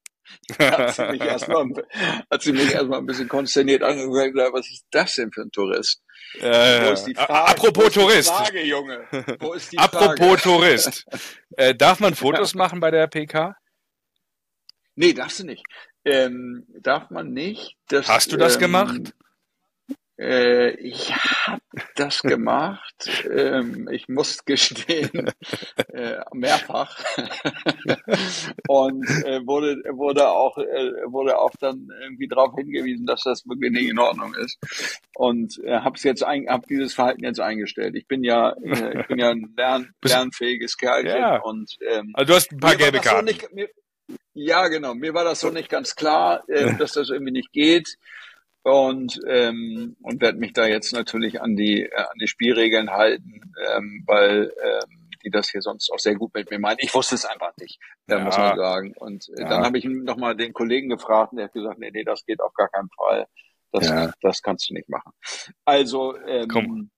[0.60, 1.66] Hat sie mich erstmal,
[2.32, 6.02] hat sie mich erstmal ein bisschen konsterniert angeguckt was ist das denn für ein Tourist?
[6.40, 7.52] Wo Äh, ist die a- Frage?
[7.52, 8.30] apropos Wo ist die Tourist.
[8.32, 9.08] Frage, Junge.
[9.40, 9.98] Wo ist die Frage?
[10.00, 11.06] Apropos Tourist.
[11.58, 13.56] Äh, darf man Fotos machen bei der PK?
[14.96, 15.64] Nee, darfst du nicht.
[16.06, 17.78] Ähm, darf man nicht.
[17.88, 19.14] Das, Hast du das ähm, gemacht?
[20.18, 21.60] Äh, ich habe
[21.96, 23.10] das gemacht.
[23.30, 25.30] ähm, ich muss gestehen,
[25.94, 27.04] äh, mehrfach.
[28.68, 33.72] Und äh, wurde, wurde auch äh, wurde auch dann irgendwie darauf hingewiesen, dass das wirklich
[33.72, 34.58] nicht in Ordnung ist.
[35.16, 37.96] Und äh, habe jetzt ein, hab dieses Verhalten jetzt eingestellt.
[37.96, 41.38] Ich bin ja äh, ich bin ja ein lern, lernfähiges Kerlchen Ja.
[41.42, 43.38] und ähm, Also du hast ein paar gelbe Karten.
[44.34, 44.94] Ja, genau.
[44.96, 47.96] Mir war das so nicht ganz klar, äh, dass das irgendwie nicht geht.
[48.64, 53.54] Und, ähm, und werde mich da jetzt natürlich an die, äh, an die Spielregeln halten,
[53.76, 56.78] ähm, weil ähm, die das hier sonst auch sehr gut mit mir meinen.
[56.80, 58.24] Ich wusste es einfach nicht, äh, Ja.
[58.24, 58.94] muss man sagen.
[58.98, 59.50] Und äh, Ja.
[59.50, 62.42] dann habe ich nochmal den Kollegen gefragt und der hat gesagt, nee, nee, das geht
[62.42, 63.28] auf gar keinen Fall.
[63.72, 64.12] Das, Ja.
[64.22, 65.12] das kannst du nicht machen.
[65.64, 66.90] Also ähm, Komm.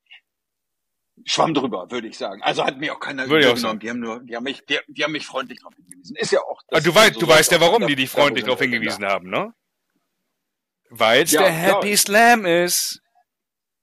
[1.25, 2.41] Schwamm drüber, würde ich sagen.
[2.43, 3.79] Also hat mir auch keiner Würde auch genommen.
[3.79, 6.15] Die haben nur, die haben mich, die, die haben mich freundlich darauf hingewiesen.
[6.15, 6.61] Ist ja auch.
[6.67, 8.61] Ah, das du weißt, so du weißt ja, warum die dich Da- da freundlich darauf
[8.61, 9.53] hingewiesen haben, ne?
[10.89, 11.61] Weil es Ja, der klar.
[11.81, 13.01] Happy Slam ist.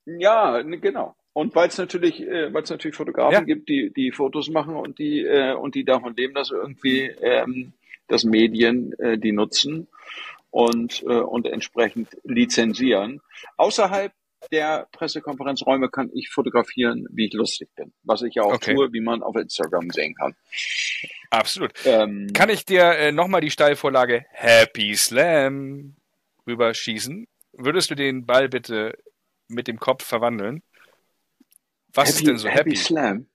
[0.07, 1.15] Ja, ne, genau.
[1.33, 3.41] Und weil es natürlich, äh, weil es natürlich Fotografen Ja.
[3.41, 7.73] gibt, die die Fotos machen und die äh, und die davon leben, dass irgendwie ähm,
[8.07, 9.89] das Medien äh, die nutzen
[10.51, 13.21] und äh, und entsprechend lizenzieren.
[13.57, 14.13] Außerhalb
[14.53, 17.93] der Pressekonferenzräume kann ich fotografieren, wie ich lustig bin.
[18.03, 18.75] Was ich ja auch Okay.
[18.75, 20.35] tue, wie man auf Instagram sehen kann.
[21.31, 21.73] Absolut.
[21.85, 25.97] Ähm, Kann ich dir äh, nochmal die Steilvorlage Happy Slam
[26.47, 27.27] rüberschießen?
[27.53, 28.97] Würdest du den Ball bitte
[29.49, 30.63] mit dem Kopf verwandeln?
[31.93, 32.77] Was ist denn so happy?
[32.77, 33.27] Slam.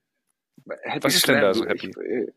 [0.82, 1.88] Happy Was ist denn da so ich, happy?
[2.00, 2.32] äh,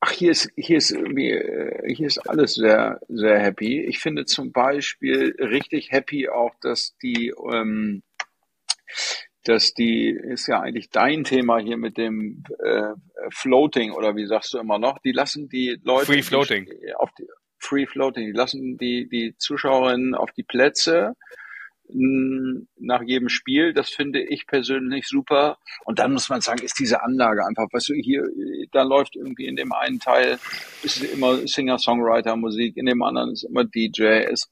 [0.00, 3.80] Ach, hier ist, hier ist irgendwie, äh, hier ist alles sehr, sehr happy.
[3.80, 8.02] Ich finde zum Beispiel richtig happy auch, dass die, ähm,
[9.44, 12.92] dass die, ist ja eigentlich dein Thema hier mit dem äh,
[13.30, 16.66] Floating oder wie sagst du immer noch, die lassen die Leute Free Floating.
[16.66, 17.26] Die, auf die,
[17.58, 21.14] Free Floating, die lassen die, die Zuschauerinnen auf die Plätze
[21.88, 23.72] nach jedem Spiel.
[23.72, 25.58] Das finde ich persönlich super.
[25.84, 28.24] Und dann muss man sagen, ist diese Anlage einfach, weißt du, hier,
[28.72, 30.38] da läuft irgendwie in dem einen Teil
[30.82, 34.04] ist immer Singer-Songwriter-Musik, in dem anderen ist immer DJ.
[34.30, 34.50] Es,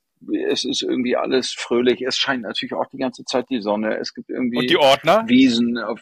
[0.50, 2.02] es ist irgendwie alles fröhlich.
[2.02, 3.98] Es scheint natürlich auch die ganze Zeit die Sonne.
[3.98, 5.24] Es gibt irgendwie Und die Ordner?
[5.26, 6.00] Wiesen, auf,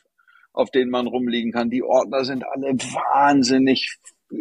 [0.53, 1.71] auf denen man rumliegen kann.
[1.71, 3.97] Die Ordner sind alle wahnsinnig
[4.31, 4.37] äh,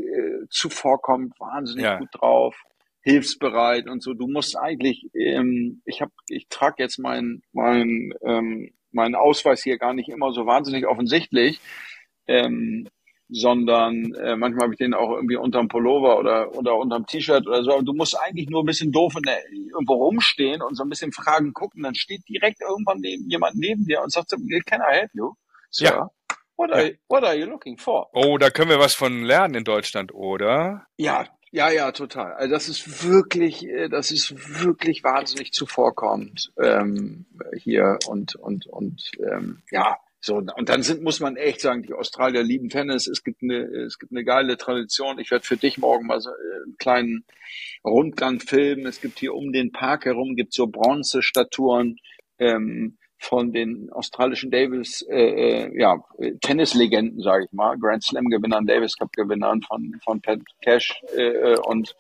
[0.49, 1.97] zuvorkommend, wahnsinnig Ja.
[1.99, 2.55] gut drauf,
[3.03, 4.13] hilfsbereit und so.
[4.13, 9.77] Du musst eigentlich, ähm, ich habe, ich trage jetzt meinen mein, ähm, meinen Ausweis hier
[9.77, 11.59] gar nicht immer so wahnsinnig offensichtlich,
[12.27, 12.87] ähm,
[13.29, 17.63] sondern äh, manchmal habe ich den auch irgendwie unterm Pullover oder, oder unterm T-Shirt oder
[17.63, 17.71] so.
[17.71, 20.89] Aber du musst eigentlich nur ein bisschen doof in der, irgendwo rumstehen und so ein
[20.89, 21.83] bisschen Fragen gucken.
[21.83, 25.31] Dann steht direkt irgendwann neben, jemand neben dir und sagt, so, can I help you?
[25.69, 26.09] Sir, Ja.
[26.57, 28.09] what, are, what are you looking for?
[28.13, 30.85] Oh, da können wir was von lernen in Deutschland, oder?
[30.97, 32.33] Ja, ja, ja, total.
[32.33, 37.25] Also das ist wirklich, äh, das ist wirklich wahnsinnig zuvorkommend ähm,
[37.57, 39.97] hier und und und ähm, ja.
[40.23, 43.07] So, und dann sind, muss man echt sagen, die Australier lieben Tennis.
[43.07, 45.17] Es gibt eine, es gibt eine geile Tradition.
[45.17, 47.25] Ich werde für dich morgen mal so äh, einen kleinen
[47.83, 48.85] Rundgang filmen.
[48.85, 51.97] Es gibt hier um den Park herum gibt so Bronzestatuen
[52.37, 56.03] ähm, von den australischen Davis, äh, äh, ja,
[56.41, 61.21] Tennislegenden, sage ich mal, Grand Slam Gewinnern, Davis Cup Gewinnern von von Pat Cash äh,
[61.21, 61.95] äh, und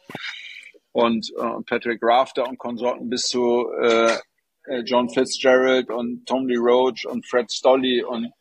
[0.91, 4.17] und äh, Patrick Rafter und Konsorten bis zu äh,
[4.65, 8.31] äh, John Fitzgerald und Tony Roach und Fred Stolly und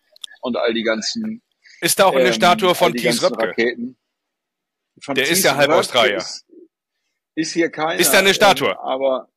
[0.40, 1.42] und all die ganzen
[1.82, 3.48] Ist da auch eine ähm, Statue von Thies ganzen Röpke?
[3.48, 3.96] Raketen.
[5.02, 6.16] Von Der ist Thies ja halb Australier.
[6.16, 6.46] Ist,
[7.34, 8.00] ist hier keiner.
[8.00, 8.70] Ist da eine Statue?
[8.70, 9.28] Ähm, aber,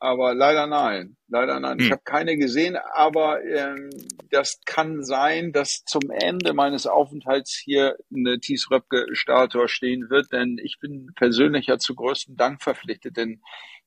[0.00, 1.16] aber leider nein.
[1.28, 1.78] Leider nein.
[1.78, 1.92] Ich Hm.
[1.92, 3.90] habe keine gesehen, aber ähm,
[4.30, 10.58] das kann sein, dass zum Ende meines Aufenthalts hier eine Thies Röpke-Statue stehen wird, denn
[10.62, 13.42] ich bin persönlich ja zu größten Dank verpflichtet, denn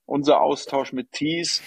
[0.06, 1.63] unser Austausch mit Thies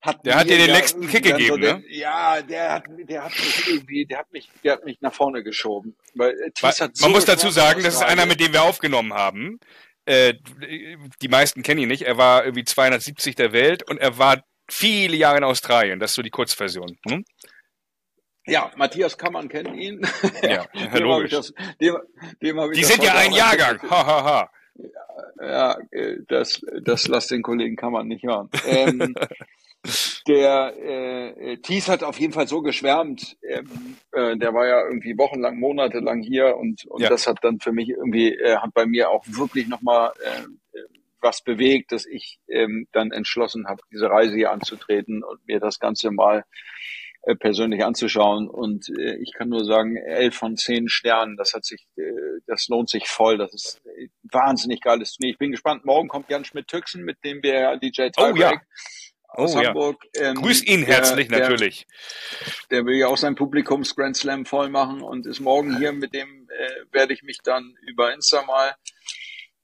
[0.00, 2.84] hat Der hat dir den ja letzten Kick dann so gegeben, den, Ja, der hat,
[2.88, 5.96] der hat mich irgendwie, der hat mich, der hat mich nach vorne geschoben.
[6.14, 8.52] Weil äh, Thies Weil- hat so Man muss dazu sagen, das ist einer, mit dem
[8.52, 9.58] wir aufgenommen haben.
[10.06, 10.34] Äh,
[11.22, 12.02] die meisten kennen ihn nicht.
[12.02, 15.98] Er war irgendwie 270 der Welt und er war viele Jahre in Australien.
[15.98, 16.98] Das ist so die Kurzversion.
[17.08, 17.24] Hm?
[18.46, 20.00] Ja, Matthias Kammann kennt ihn.
[20.42, 21.30] Ja, hab logisch.
[21.30, 21.96] das, dem,
[22.42, 23.80] dem Die sind ja ein Jahrgang.
[23.82, 24.50] Ha, ha, ha.
[25.40, 28.50] Ja, äh, das, das lasst den Kollegen Kammann nicht hören.
[28.66, 29.14] Ähm,
[30.26, 33.36] der äh, äh, Thies hat auf jeden Fall so geschwärmt.
[33.46, 37.08] Ähm, äh, der war ja irgendwie wochenlang, monatelang hier und, und Ja.
[37.10, 40.82] das hat dann für mich irgendwie, äh, hat bei mir auch wirklich nochmal äh, äh,
[41.20, 45.78] was bewegt, dass ich ähm, dann entschlossen habe, diese Reise hier anzutreten und mir das
[45.78, 46.44] Ganze mal
[47.22, 48.48] äh, persönlich anzuschauen.
[48.48, 52.02] Und äh, ich kann nur sagen, elf von zehn Sternen, das hat sich, äh,
[52.46, 53.38] das lohnt sich voll.
[53.38, 55.32] Das ist äh, wahnsinnig geiles Turnier.
[55.32, 55.84] Ich bin gespannt.
[55.86, 58.52] Morgen kommt Jan Schmidt-Tüxen, mit dem wir DJ Oh, ja.
[59.36, 59.68] Aus Oh, ja.
[59.68, 60.02] Hamburg.
[60.16, 61.86] Ähm, Grüß ihn der- herzlich der, natürlich.
[62.70, 65.92] Der will ja auch sein Publikums Grand Slam voll machen und ist morgen hier.
[65.92, 68.74] Mit dem äh, werde ich mich dann über Insta mal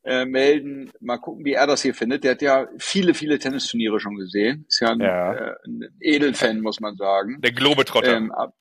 [0.03, 0.91] äh, melden.
[1.01, 2.25] Mal gucken, wie er das hier findet.
[2.25, 4.65] Der hat ja viele, viele Tennisturniere schon gesehen.
[4.69, 5.35] Ist ja ein, Ja.
[5.35, 7.41] Äh, ein Edelfan, muss man sagen.
[7.41, 8.17] Der Globetrotter.
[8.17, 8.55] Ähm, ab,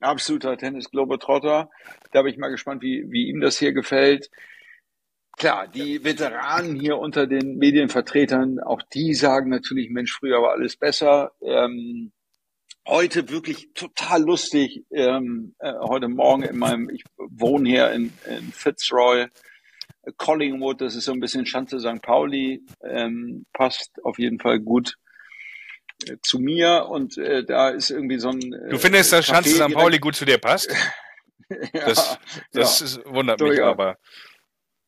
[0.00, 1.70] absoluter Tennis-Globetrotter.
[2.12, 4.28] Da bin ich mal gespannt, wie, wie ihm das hier gefällt.
[5.36, 10.76] Klar, die Veteranen hier unter den Medienvertretern, auch die sagen natürlich, Mensch, früher war alles
[10.76, 11.32] besser.
[11.42, 12.12] Ähm,
[12.86, 14.84] heute wirklich total lustig.
[14.90, 19.26] Ähm, äh, heute Morgen in meinem, ich wohne hier in, in Fitzroy,
[20.16, 22.02] Collingwood, das ist so ein bisschen Schanze St.
[22.02, 24.96] Pauli, ähm, passt auf jeden Fall gut
[26.06, 29.50] äh, zu mir und äh, da ist irgendwie so ein äh, du findest, dass Schanze
[29.50, 29.72] St.
[29.72, 30.70] Pauli gut zu dir passt?
[31.48, 32.18] ja, Das,
[32.52, 32.86] das ja.
[32.86, 33.98] ist, wundert mich aber.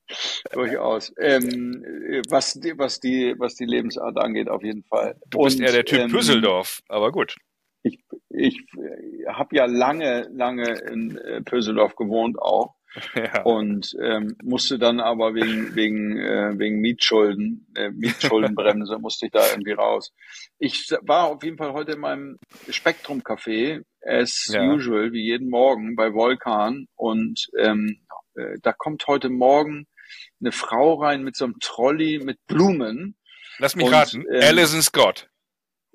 [0.53, 1.13] Durchaus.
[1.19, 5.17] Ähm, äh, was die, was die, was die Lebensart angeht, auf jeden Fall.
[5.31, 7.37] Du bist Und, eher der Typ ähm, Püsseldorf, aber gut.
[7.83, 8.61] Ich, ich
[9.29, 12.75] habe ja lange, lange in äh, Pöseldorf gewohnt auch.
[13.15, 13.43] Ja.
[13.43, 19.43] und ähm, musste dann aber wegen wegen äh, wegen Mietschulden, äh, Mietschuldenbremse musste ich da
[19.51, 20.15] irgendwie raus.
[20.59, 22.39] Ich war auf jeden Fall heute in meinem
[22.71, 24.73] Spektrum Café as Ja.
[24.73, 27.99] usual wie jeden Morgen bei Volkan und ähm,
[28.35, 29.87] äh, da kommt heute Morgen
[30.41, 33.17] eine Frau rein mit so einem Trolley mit Blumen.
[33.59, 34.25] Lass mich Und, raten.
[34.33, 35.29] ähm, Alison Scott.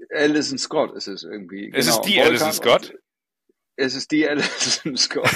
[0.10, 1.72] Alison Scott ist es irgendwie.
[1.74, 2.94] Es ist die Volkan Alison Scott?
[3.76, 5.30] Es ist die Alison Scott.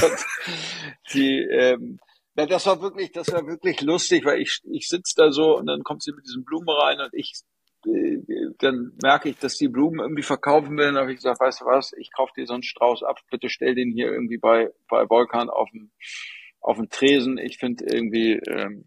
[1.13, 2.00] die, ähm,
[2.36, 5.68] na, das war wirklich, das war wirklich lustig, weil ich, ich sitze da so und
[5.68, 7.34] dann kommt sie mit diesen Blumen rein und ich,
[7.86, 8.18] äh,
[8.58, 10.86] dann merke ich, dass die Blumen irgendwie verkaufen will.
[10.88, 13.50] Dann habe ich gesagt, weißt du was, ich kaufe dir so einen Strauß ab, bitte
[13.50, 15.91] stell den hier irgendwie bei, bei Volkan auf dem,
[16.65, 17.38] auf dem Tresen.
[17.38, 18.86] Ich finde irgendwie, ähm,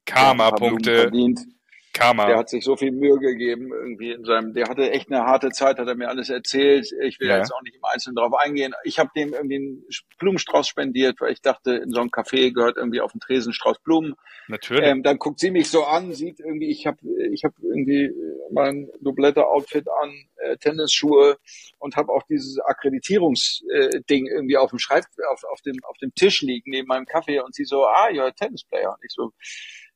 [1.28, 1.57] ein
[1.92, 2.18] verdient.
[2.18, 2.38] Der Karma.
[2.38, 5.78] hat sich so viel Mühe gegeben irgendwie in seinem, der hatte echt eine harte Zeit,
[5.78, 6.90] hat er mir alles erzählt.
[7.02, 7.38] Ich will Ja.
[7.38, 8.74] jetzt auch nicht im Einzelnen drauf eingehen.
[8.84, 9.84] Ich habe dem irgendwie einen
[10.18, 13.78] Blumenstrauß spendiert, weil ich dachte, in so einem Café gehört irgendwie auf den Tresen Strauß
[13.80, 14.14] Blumen.
[14.48, 14.84] Natürlich.
[14.84, 16.98] Ähm, dann guckt sie mich so an, sieht irgendwie, ich habe
[17.32, 18.12] ich hab irgendwie
[18.50, 21.36] mein Dublette-Outfit an, äh, Tennisschuhe
[21.78, 26.14] und habe auch dieses Akkreditierungsding äh, irgendwie auf dem Schreib auf, auf dem auf dem
[26.14, 28.90] Tisch liegen neben meinem Kaffee und sie so, ah, you're a tennis player.
[28.90, 29.32] Und ich so,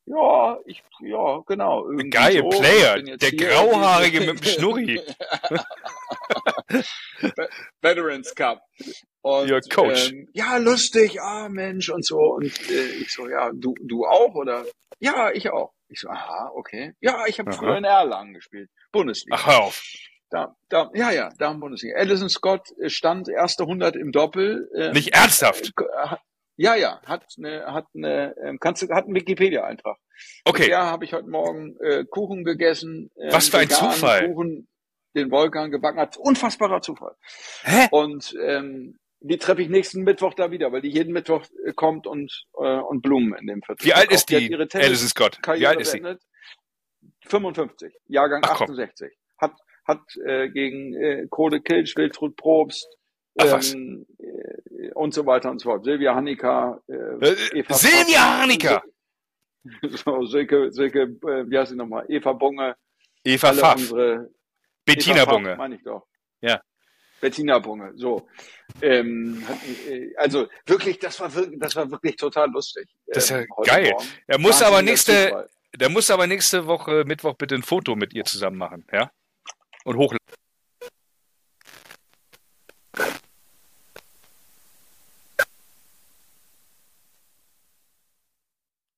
[0.06, 1.86] ja, ich, ja, genau.
[2.10, 2.48] Geil, so.
[2.48, 3.02] Player.
[3.02, 5.00] Der hier Grauhaarige mit dem Schnurri.
[7.80, 8.62] Veterans Cup.
[9.22, 10.10] Und, Your Coach.
[10.10, 12.18] Ähm, ja, lustig, ah Mensch und so.
[12.18, 14.64] Und äh, ich so, ja, du, du auch oder?
[14.98, 15.72] Ja, ich auch.
[15.88, 16.94] Ich so, aha, okay.
[17.00, 18.70] Ja, ich habe früher in Erlangen gespielt.
[18.90, 19.36] Bundesliga.
[19.38, 19.82] Ach, hör auf.
[20.30, 21.96] Da, da, ja, ja, da in Bundesliga.
[21.96, 24.70] Alison Scott äh, stand erste 100 im Doppel.
[24.74, 25.72] Ähm, Nicht ernsthaft.
[25.78, 26.16] äh,
[26.56, 29.96] Ja, ja, hat eine, hat eine, ähm, kannst du, hat einen Wikipedia-Eintrag.
[30.44, 30.66] Okay.
[30.66, 33.10] der habe ich heute Morgen äh, Kuchen gegessen.
[33.18, 34.28] ähm, Was für ein Zufall.
[34.28, 34.68] Kuchen,
[35.14, 36.16] den Volkan gebacken hat.
[36.16, 37.14] Unfassbarer Zufall.
[37.64, 37.88] Hä?
[37.90, 42.06] Und ähm, die treffe ich nächsten Mittwoch da wieder, weil die jeden Mittwoch äh, kommt
[42.06, 43.84] und, äh, und Blumen in dem Viertel.
[43.86, 45.38] Wie alt ist die, hat ihre Alison Scott?
[45.54, 46.00] Wie alt ist sie?
[46.00, 46.22] beendet.
[47.26, 48.70] 55, Jahrgang Ach, komm.
[48.70, 49.12] 68.
[49.38, 49.54] Hat,
[49.86, 52.86] hat äh, gegen äh, Kode Kilsch, Wiltrud Probst
[53.38, 55.84] Ach, ähm, äh, und so weiter und so fort.
[55.84, 58.82] Silvia Hanika, äh, Äh, Eva Silvia Papp- Hanika!
[59.90, 62.04] So, Silke, Silke, äh, wie heißt sie nochmal?
[62.08, 62.74] Eva Bunge,
[63.22, 63.76] Eva Pfaff.
[63.76, 64.28] unsere
[64.84, 65.56] Bettina Eva Pfaff, Bunge.
[65.56, 66.04] meine ich doch.
[66.40, 66.60] Ja.
[67.20, 68.26] Bettina Bunge, so.
[68.80, 69.46] Ähm,
[69.88, 72.88] äh, also wirklich, das war wirklich, das war wirklich total lustig.
[73.06, 73.90] Das ist ja ähm, geil.
[73.92, 74.06] Morgen.
[74.26, 78.24] Er muss aber nächste, der muss aber nächste Woche Mittwoch bitte ein Foto mit ihr
[78.24, 79.12] zusammen machen, ja?
[79.84, 80.21] Und hochladen.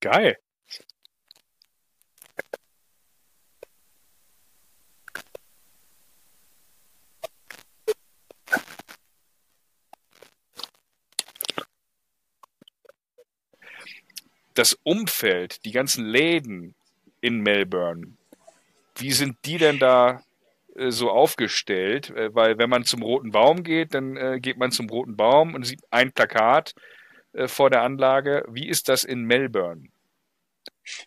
[0.05, 0.37] Geil.
[14.53, 16.75] Das Umfeld, die ganzen Läden
[17.23, 18.19] in Melbourne,
[18.97, 20.23] wie sind die denn da
[20.77, 22.11] äh, so aufgestellt?
[22.11, 25.55] Äh, weil wenn man zum Roten Baum geht, dann äh, geht man zum Roten Baum
[25.55, 26.75] und sieht ein Plakat
[27.33, 28.45] äh, vor der Anlage.
[28.51, 29.89] Wie ist das in Melbourne?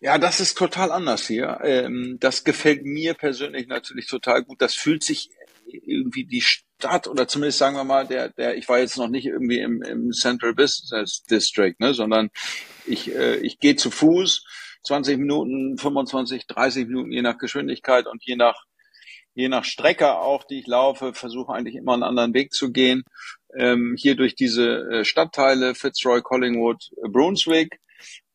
[0.00, 1.60] Ja, das ist total anders hier.
[1.62, 4.60] Ähm, das gefällt mir persönlich natürlich total gut.
[4.60, 5.30] Das fühlt sich
[5.66, 9.26] irgendwie die Stadt oder zumindest sagen wir mal, der, der, ich war jetzt noch nicht
[9.26, 12.30] irgendwie im, im Central Business District, ne, sondern
[12.86, 14.44] ich, äh, ich gehe zu Fuß,
[14.84, 18.64] 20 Minuten, 25, 30 Minuten, je nach Geschwindigkeit und je nach,
[19.34, 23.02] je nach Strecke auch, die ich laufe, versuche eigentlich immer einen anderen Weg zu gehen.
[23.56, 27.80] Ähm, hier durch diese äh, Stadtteile, Fitzroy, Collingwood, äh, Brunswick.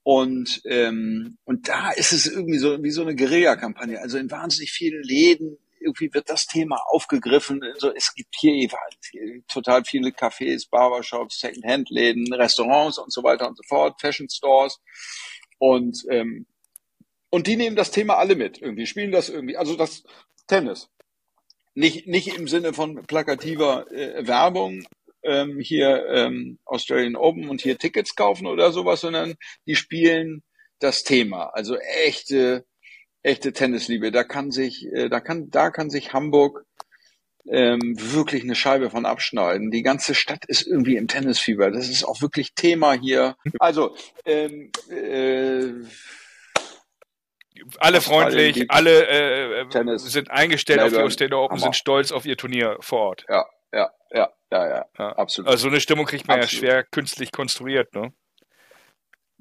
[0.03, 3.99] Und, ähm, und da ist es irgendwie so wie so eine Guerilla-Kampagne.
[4.01, 7.61] Also in wahnsinnig vielen Läden irgendwie wird das Thema aufgegriffen.
[7.63, 8.69] Also es gibt hier
[9.47, 14.79] total viele Cafés, Barbershops, Second-Hand-Läden, Restaurants und so weiter und so fort, Fashion Stores.
[15.57, 16.45] Und, ähm,
[17.29, 18.61] und die nehmen das Thema alle mit.
[18.61, 19.57] Irgendwie spielen das irgendwie.
[19.57, 20.03] Also das
[20.47, 20.89] Tennis.
[21.75, 24.85] Nicht, nicht im Sinne von plakativer äh, Werbung,
[25.23, 30.43] ähm, hier ähm, Australian Open und hier Tickets kaufen oder sowas, sondern die spielen
[30.79, 31.45] das Thema.
[31.53, 32.65] Also echte,
[33.21, 34.11] echte Tennisliebe.
[34.11, 36.65] Da kann sich, äh, da kann, da kann sich Hamburg
[37.49, 39.71] ähm, wirklich eine Scheibe von abschneiden.
[39.71, 41.71] Die ganze Stadt ist irgendwie im Tennisfieber.
[41.71, 43.35] Das ist auch wirklich Thema hier.
[43.59, 45.71] Also ähm, äh,
[47.77, 50.03] Alle freundlich, alle äh, Tennis.
[50.03, 51.07] sind eingestellt auf die Melbourne.
[51.07, 51.61] Australian Open, Hammer.
[51.61, 53.25] sind stolz auf ihr Turnier vor Ort.
[53.29, 55.49] ja, ja, ja, ja, ja, absolut.
[55.49, 56.63] Also so eine Stimmung kriegt man Absolut.
[56.63, 58.13] ja schwer künstlich konstruiert, ne?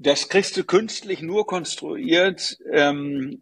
[0.02, 3.40] Das kriegst du künstlich nur konstruiert ähm,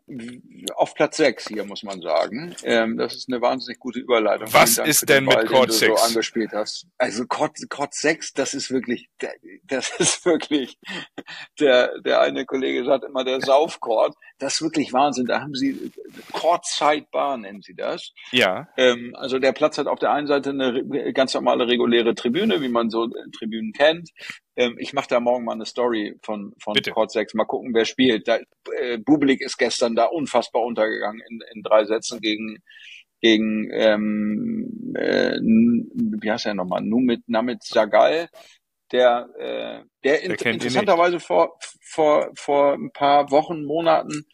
[0.75, 2.55] auf Platz 6 hier, muss man sagen.
[2.65, 4.53] Ähm, das ist eine wahnsinnig gute Überleitung.
[4.53, 5.99] Was ist denn Ball, mit Chord 6?
[5.99, 6.87] So angespielt hast.
[6.99, 9.09] Also Chord, Chord 6, das ist wirklich,
[9.65, 10.79] das ist wirklich,
[11.59, 14.15] der, der eine Kollege sagt immer der Saufchord.
[14.39, 15.27] Das ist wirklich Wahnsinn.
[15.27, 15.93] Da haben sie
[16.33, 18.13] Chord Sidebar nennen sie das.
[18.33, 18.69] Ja.
[18.77, 22.69] Ähm, also der Platz hat auf der einen Seite eine ganz normale reguläre Tribüne, wie
[22.69, 24.11] man so Tribünen kennt.
[24.61, 26.91] Ähm, ich mache da morgen mal eine Story von, von Bitte.
[26.91, 27.33] Court 6.
[27.33, 28.29] Mal gucken, wer spielt.
[28.29, 28.39] Da,
[28.79, 32.59] äh, Bublik ist gestern da unfassbar untergegangen in, in drei Sätzen gegen,
[33.23, 36.83] gegen ähm, äh, wie heißt er nochmal?
[36.83, 38.29] Numit Namit Sagal,
[38.93, 44.27] der, äh, der, in, interessanterweise vor, vor, vor ein paar Wochen, Monaten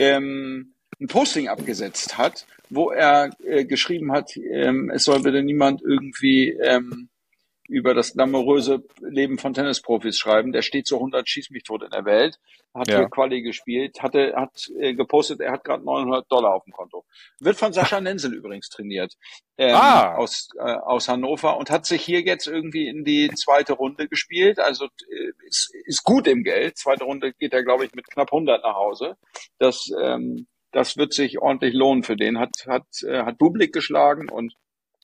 [0.00, 5.82] ähm, ein Posting abgesetzt hat, wo er äh, geschrieben hat, ähm, es soll bitte niemand
[5.82, 7.10] irgendwie ähm,
[7.68, 10.52] über das glamouröse Leben von Tennisprofis schreiben.
[10.52, 12.38] Der steht so 100 schieß mich tot in der Welt,
[12.74, 13.08] hat ja.
[13.08, 17.04] Quali gespielt, hatte, hat äh, gepostet, er hat gerade 900 Dollar auf dem Konto.
[17.40, 19.14] Wird von Sascha Nenzel übrigens trainiert
[19.58, 20.16] ähm, ah.
[20.16, 24.58] aus, äh, aus Hannover und hat sich hier jetzt irgendwie in die zweite Runde gespielt.
[24.58, 26.78] Also äh, ist, ist gut im Geld.
[26.78, 29.16] Zweite Runde geht er, glaube ich, mit knapp 100 nach Hause.
[29.58, 32.38] Das ähm, das wird sich ordentlich lohnen für den.
[32.38, 34.54] Hat, hat, äh, hat Bublik geschlagen und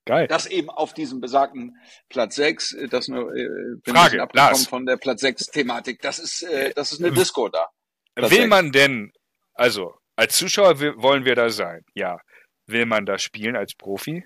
[0.08, 0.26] Geil.
[0.26, 1.76] Das eben auf diesem besagten
[2.08, 3.46] Platz 6, äh, das nur äh,
[3.84, 4.66] bin Frage, abgekommen Lars.
[4.66, 6.00] von der Platz 6 Thematik.
[6.00, 7.68] Das ist äh, das ist eine Disco da.
[8.14, 8.48] Platz will 6.
[8.48, 9.12] man denn
[9.52, 11.84] also als Zuschauer wollen wir da sein?
[11.94, 12.18] Ja.
[12.66, 14.24] Will man da spielen als Profi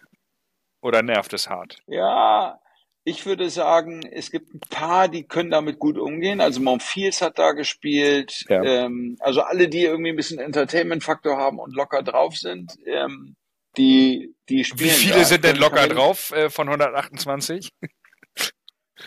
[0.81, 1.81] oder nervt es hart?
[1.87, 2.61] Ja,
[3.05, 6.41] ich würde sagen, es gibt ein paar, die können damit gut umgehen.
[6.41, 8.45] Also Monfils hat da gespielt.
[8.49, 8.63] Ja.
[8.63, 12.73] Ähm, also alle, die irgendwie ein bisschen Entertainment-Faktor haben und locker drauf sind.
[12.87, 13.37] Ähm,
[13.77, 14.91] die, die spielen.
[14.91, 15.25] Wie viele da.
[15.25, 17.71] sind denn locker drauf äh, von 128?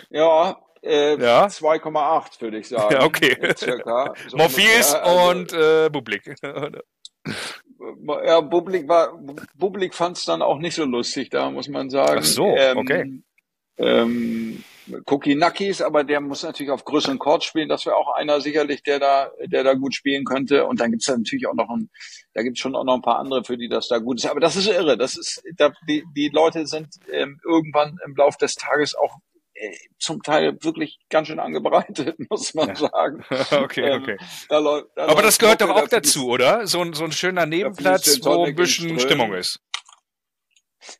[0.10, 1.46] Ja, äh, ja.
[1.46, 2.94] 2,8 würde ich sagen.
[2.94, 3.38] Ja, okay.
[3.56, 4.14] Circa.
[4.28, 6.36] So Morpheus also, und äh, Bublik.
[8.26, 9.18] ja, Bublik war,
[9.56, 12.20] Bublik fand es dann auch nicht so lustig, da muss man sagen.
[12.20, 13.24] Ach so, ähm, okay.
[13.78, 14.64] Ähm,
[15.06, 17.70] Kokinakis, aber der muss natürlich auf größeren Chords spielen.
[17.70, 20.66] Das wäre auch einer sicherlich, der da, der da gut spielen könnte.
[20.66, 21.90] Und dann gibt's da natürlich auch noch ein,
[22.34, 24.28] da gibt's schon auch noch ein paar andere, für die das da gut ist.
[24.28, 24.98] Aber das ist irre.
[24.98, 29.18] Das ist, da, die, die Leute sind ähm, irgendwann im Lauf des Tages auch
[29.58, 32.76] äh, zum Teil wirklich ganz schön angebreitet, muss man ja.
[32.76, 33.24] sagen.
[33.52, 34.18] okay, ähm, okay.
[34.50, 34.62] Da
[34.96, 36.68] da Aber das gehört doch auch dazu, oder?
[36.68, 39.62] So ein, so ein schöner Nebenplatz, wo ein bisschen Stimmung ist.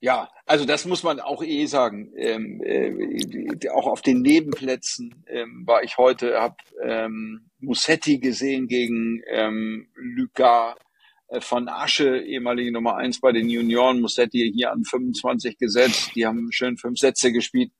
[0.02, 2.12] Ja, also das muss man auch eh sagen.
[2.16, 9.22] Ähm, äh, auch auf den Nebenplätzen ähm, war ich heute, habe ähm, Musetti gesehen gegen
[9.30, 10.76] ähm, Lucas
[11.28, 14.02] äh, von Asche, ehemalige Nummer eins bei den Junioren.
[14.02, 16.12] Musetti hier an 25 gesetzt.
[16.16, 17.72] Die haben schön fünf Sätze gespielt.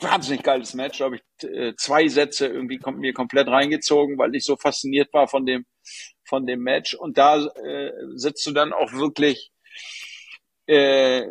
[0.00, 1.48] Wahnsinnig geiles Match, glaube ich.
[1.48, 5.64] Äh, zwei Sätze irgendwie kommt mir komplett reingezogen, weil ich so fasziniert war von dem
[6.24, 6.94] von dem Match.
[6.94, 9.50] Und da äh, sitzt du dann auch wirklich
[10.66, 11.24] äh,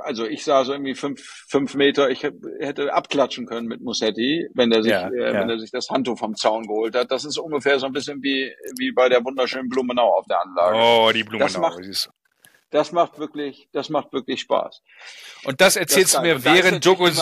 [0.00, 4.72] also ich sah so irgendwie fünf, fünf Meter, ich hätte abklatschen können mit Musetti, wenn
[4.72, 5.40] er sich, ja, äh, ja.
[5.40, 7.10] wenn er sich das Handtuch vom Zaun geholt hat.
[7.10, 10.76] Das ist ungefähr so ein bisschen wie, wie bei der wunderschönen Blumenau auf der Anlage.
[10.76, 11.46] Oh, die Blumenau.
[11.46, 12.10] Das macht,
[12.70, 14.82] das macht wirklich, das macht wirklich Spaß.
[15.44, 17.16] Und das erzählst das du mir während Djokovic,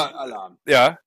[0.67, 0.99] ja,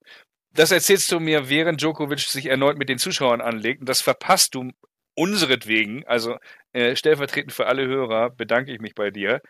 [0.54, 4.54] das erzählst du mir während Djokovic sich erneut mit den Zuschauern anlegt und das verpasst
[4.54, 4.72] du
[5.16, 6.38] unseretwegen, also
[6.74, 9.42] äh, stellvertretend für alle Hörer bedanke ich mich bei dir,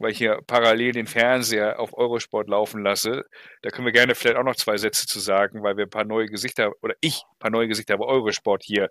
[0.00, 3.24] weil ich hier parallel den Fernseher auf Eurosport laufen lasse.
[3.62, 6.04] Da können wir gerne vielleicht auch noch zwei Sätze zu sagen, weil wir ein paar
[6.04, 8.90] neue Gesichter, oder ich ein paar neue Gesichter bei Eurosport hier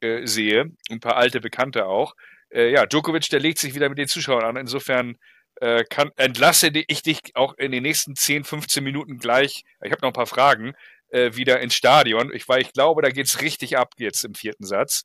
[0.00, 2.14] äh, sehe, ein paar alte Bekannte auch.
[2.50, 4.56] Äh, ja, Djokovic, der legt sich wieder mit den Zuschauern an.
[4.56, 5.16] Insofern
[5.60, 10.02] äh, kann, entlasse ich dich auch in den nächsten 10, 15 Minuten gleich, ich habe
[10.02, 10.74] noch ein paar Fragen,
[11.10, 12.32] äh, wieder ins Stadion.
[12.32, 15.04] Ich, weil ich glaube, da geht's richtig ab jetzt im vierten Satz.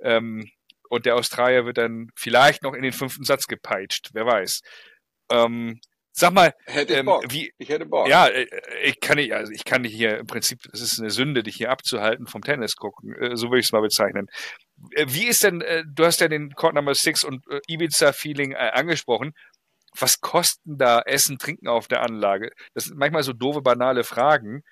[0.00, 0.50] Ähm,
[0.94, 4.62] und der Australier wird dann vielleicht noch in den fünften Satz gepeitscht, wer weiß.
[5.30, 5.80] Ähm,
[6.12, 8.08] sag mal, hätte ähm, wie, ich hätte Bock.
[8.08, 8.46] Ja, äh,
[8.84, 11.56] ich kann nicht, also ich kann nicht hier im Prinzip, es ist eine Sünde, dich
[11.56, 14.28] hier abzuhalten vom Tennis gucken, äh, so würde ich es mal bezeichnen.
[14.92, 19.32] Äh, wie ist denn, du hast ja den Court Number 6 und Ibiza Feeling angesprochen.
[19.96, 22.50] Was kosten da Essen, Trinken auf der Anlage?
[22.74, 24.62] Das sind manchmal so doofe, banale Fragen.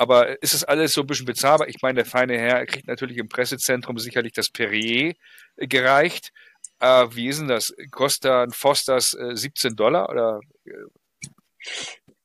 [0.00, 1.68] Aber ist es alles so ein bisschen bezahlbar?
[1.68, 5.12] Ich meine, der feine Herr kriegt natürlich im Pressezentrum sicherlich das Perrier
[5.56, 6.32] äh, gereicht.
[6.78, 7.74] Äh, wie ist denn das?
[7.90, 10.40] Kostet ein Fosters äh, 17 Dollar oder?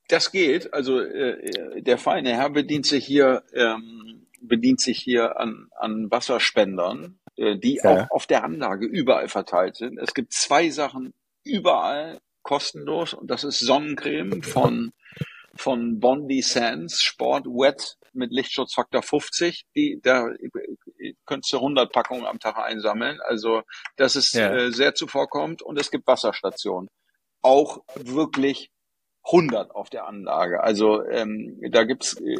[0.08, 0.72] Das geht.
[0.72, 7.18] Also äh, der feine Herr bedient sich hier ähm, bedient sich hier an, an Wasserspendern,
[7.36, 7.90] äh, die ja.
[7.90, 9.98] auch auf der Anlage überall verteilt sind.
[9.98, 11.12] Es gibt zwei Sachen
[11.44, 14.92] überall kostenlos und das ist Sonnencreme von
[15.56, 20.28] von Bondi Sands Sport Wet mit Lichtschutzfaktor 50, die, da
[21.26, 23.18] könntest du 100 Packungen am Tag einsammeln.
[23.20, 23.62] Also,
[23.96, 24.54] das ist Ja.
[24.54, 26.88] äh, sehr zuvorkommt und es gibt Wasserstationen.
[27.42, 28.70] Auch wirklich
[29.32, 30.62] 100 auf der Anlage.
[30.62, 32.36] Also ähm, da gibt's äh,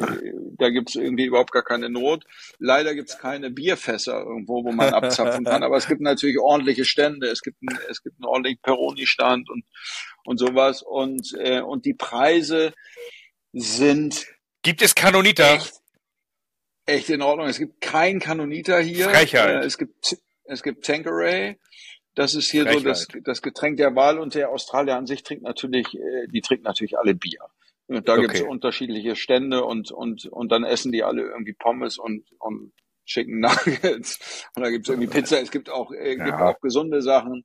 [0.56, 2.24] da gibt's irgendwie überhaupt gar keine Not.
[2.58, 5.62] Leider gibt's keine Bierfässer irgendwo, wo man abzapfen kann.
[5.64, 7.26] Aber es gibt natürlich ordentliche Stände.
[7.26, 9.64] Es gibt ein, es gibt einen ordentlichen Peroni-Stand und
[10.26, 10.82] und sowas.
[10.82, 12.72] Und äh, und die Preise
[13.52, 14.26] sind
[14.62, 15.54] Gibt es Kanonita?
[15.54, 15.74] echt,
[16.86, 17.46] echt in Ordnung.
[17.48, 19.08] Es gibt kein Kanoniter hier.
[19.10, 19.62] Frechheit.
[19.62, 21.58] Äh, es gibt es gibt Tanqueray.
[22.14, 23.22] Das ist hier so das, Frechheit.
[23.28, 26.98] das Getränk der Wahl und der Australier an sich trinkt natürlich, äh, die trinken natürlich
[26.98, 27.40] alle Bier.
[27.88, 28.22] Und da Okay.
[28.22, 32.72] gibt's unterschiedliche Stände und, und, und dann essen die alle irgendwie Pommes und, und
[33.04, 34.18] Chicken Nuggets.
[34.56, 35.40] Und da gibt's irgendwie Pizza.
[35.40, 36.48] Es gibt auch, äh, gibt Ja.
[36.48, 37.44] auch gesunde Sachen.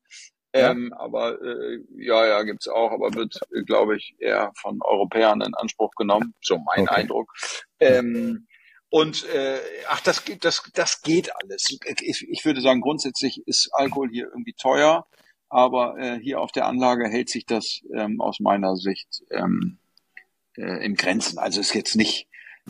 [0.54, 5.54] Ähm, aber äh, ja, ja, gibt's auch, aber wird, glaube ich, eher von Europäern in
[5.54, 6.34] Anspruch genommen.
[6.42, 6.96] So mein Okay.
[6.96, 7.32] Eindruck.
[7.80, 8.48] Ähm,
[8.90, 11.78] und äh, ach, das geht, das, das geht alles.
[12.02, 15.08] Ich, ich würde sagen, grundsätzlich ist Alkohol hier irgendwie teuer,
[15.48, 19.80] aber äh, hier auf der Anlage hält sich das ähm, aus meiner Sicht ähm,
[20.58, 21.40] äh, in Grenzen.
[21.40, 22.28] Also ist jetzt nicht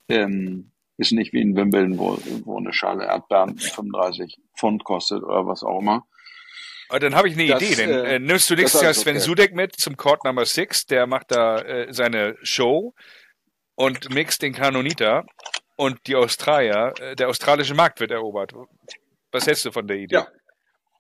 [0.10, 5.48] ähm, ist nicht wie in Wimbledon, wo, wo eine Schale Erdbeeren 35 Pfund kostet oder
[5.48, 6.06] was auch immer.
[7.00, 7.76] Dann habe ich eine Das, Idee.
[7.76, 9.26] Denn, äh, äh, nimmst du nächstes Jahr Sven okay.
[9.26, 12.94] Sudek mit zum Court Number 6, der macht da äh, seine Show
[13.76, 15.26] und mixt den Kanonita
[15.76, 18.54] und die Australier, äh, der australische Markt wird erobert.
[19.32, 20.16] Was hältst du von der Idee?
[20.16, 20.28] Ja.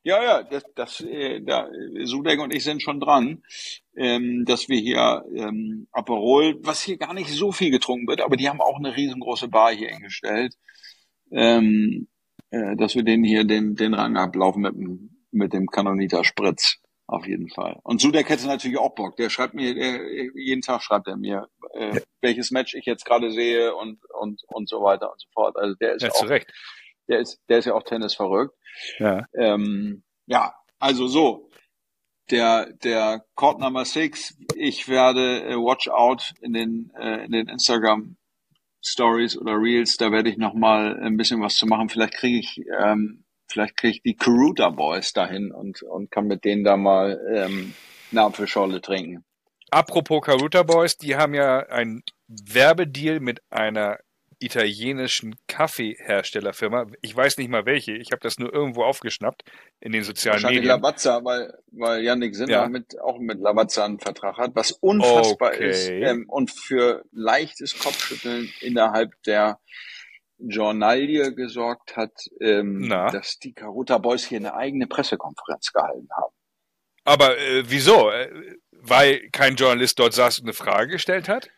[0.03, 1.69] Ja, ja, das, das, äh, da,
[2.05, 3.43] Sudek und ich sind schon dran,
[3.95, 8.35] ähm, dass wir hier ähm, Aperol, was hier gar nicht so viel getrunken wird, aber
[8.35, 10.55] die haben auch eine riesengroße Bar hier hingestellt,
[11.31, 12.07] ähm,
[12.49, 16.77] äh, dass wir den hier den, den Rang ablaufen mit dem, mit dem Kanoniter Spritz.
[17.07, 17.77] Auf jeden Fall.
[17.83, 19.17] Und Sudek hätte natürlich auch Bock.
[19.17, 19.99] Der schreibt mir, der,
[20.33, 24.69] jeden Tag schreibt er mir, äh, welches Match ich jetzt gerade sehe und, und, und
[24.69, 25.57] so weiter und so fort.
[25.57, 26.49] Also der ist Ja, auch, zu Recht.
[27.09, 28.55] der ist, der ist ja auch Tennis verrückt.
[28.97, 29.25] Ja.
[29.33, 31.49] Ähm, ja, also so.
[32.29, 37.49] Der, der Court Number Six, ich werde äh, Watch Out in den, äh, in den
[37.49, 38.15] Instagram
[38.81, 41.89] Stories oder Reels, da werde ich noch mal ein bisschen was zu machen.
[41.89, 46.43] Vielleicht kriege ich, ähm, vielleicht kriege ich die Karuta Boys dahin und, und kann mit
[46.43, 47.73] denen da mal ähm,
[48.11, 49.23] eine Apfelschorle trinken.
[49.69, 53.99] Apropos Karuta Boys, die haben ja einen Werbedeal mit einer
[54.39, 56.87] italienischen Kaffeeherstellerfirma.
[57.01, 57.93] Ich weiß nicht mal welche.
[57.93, 59.43] Ich habe das nur irgendwo aufgeschnappt
[59.79, 60.81] in den sozialen Wahrscheinlich Medien.
[60.81, 62.67] Lavazza, weil, weil Yannick Sinner Ja.
[62.67, 65.69] mit, auch mit Lavazza einen Vertrag hat, was unfassbar Okay.
[65.69, 69.59] ist ähm, und für leichtes Kopfschütteln innerhalb der
[70.47, 76.33] Journalie gesorgt hat, ähm, dass die Karuta Boys hier eine eigene Pressekonferenz gehalten haben.
[77.03, 78.09] Aber äh, wieso?
[78.11, 78.29] Äh,
[78.71, 81.49] Weil kein Journalist dort saß und eine Frage gestellt hat?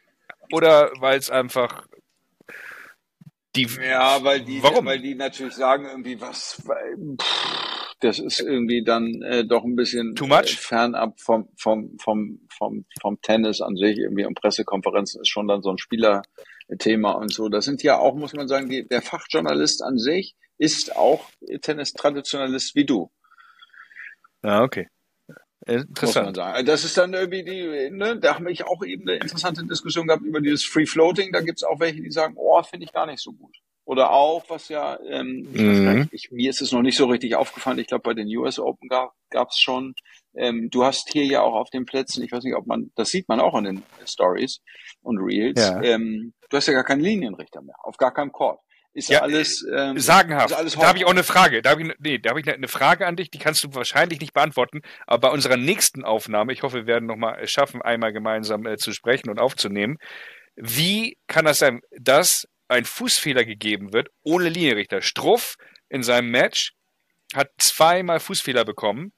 [0.52, 1.88] Oder weil es einfach
[3.56, 4.86] die Ja, weil die, Warum?
[4.86, 9.76] weil die natürlich sagen irgendwie was, weil, pff, das ist irgendwie dann äh, doch ein
[9.76, 10.54] bisschen Too much?
[10.54, 13.98] Äh, fernab vom, vom, vom, vom, vom Tennis an sich.
[13.98, 15.78] Irgendwie und Pressekonferenzen ist schon dann so ein
[16.68, 17.50] Spielerthema und so.
[17.50, 21.30] Das sind ja auch, muss man sagen, die, der Fachjournalist an sich ist auch
[21.62, 23.12] Tennis-Traditionalist wie du,
[24.44, 24.88] Ja, okay.
[25.66, 26.36] Äh, muss man Interessant.
[26.36, 26.54] sagen.
[26.56, 30.08] Also Das ist dann irgendwie die, ne, da haben wir auch eben eine interessante Diskussion
[30.08, 31.32] gehabt über dieses Free Floating.
[31.32, 33.56] Da gibt's auch welche, die sagen, oh, finde ich gar nicht so gut.
[33.86, 36.10] Oder auch, was ja, ähm, Mhm.
[36.12, 37.80] ich, mir ist es noch nicht so richtig aufgefallen.
[37.80, 39.94] Ich glaube, bei den US Open gab gab's schon.
[40.36, 43.10] Ähm, du hast hier ja auch auf den Plätzen, ich weiß nicht, ob man, das
[43.10, 44.62] sieht man auch in den Stories
[45.02, 45.60] und Reels.
[45.60, 45.82] Ja.
[45.82, 48.60] Ähm, du hast ja gar keinen Linienrichter mehr, auf gar keinem Court.
[48.96, 50.52] Ist ja, alles ähm, Sagenhaft.
[50.52, 51.64] ist alles Da habe ich auch eine Frage.
[51.64, 54.20] Da habe ich, nee, da habe ich eine Frage an dich, die kannst du wahrscheinlich
[54.20, 54.82] nicht beantworten.
[55.08, 58.94] Aber bei unserer nächsten Aufnahme, ich hoffe, wir werden nochmal schaffen, einmal gemeinsam äh, zu
[58.94, 59.98] sprechen und aufzunehmen.
[60.56, 65.02] Wie kann das sein, dass ein Fußfehler gegeben wird ohne Linienrichter?
[65.02, 65.56] Struff
[65.90, 66.74] in seinem Match
[67.34, 69.12] hat zweimal Fußfehler bekommen.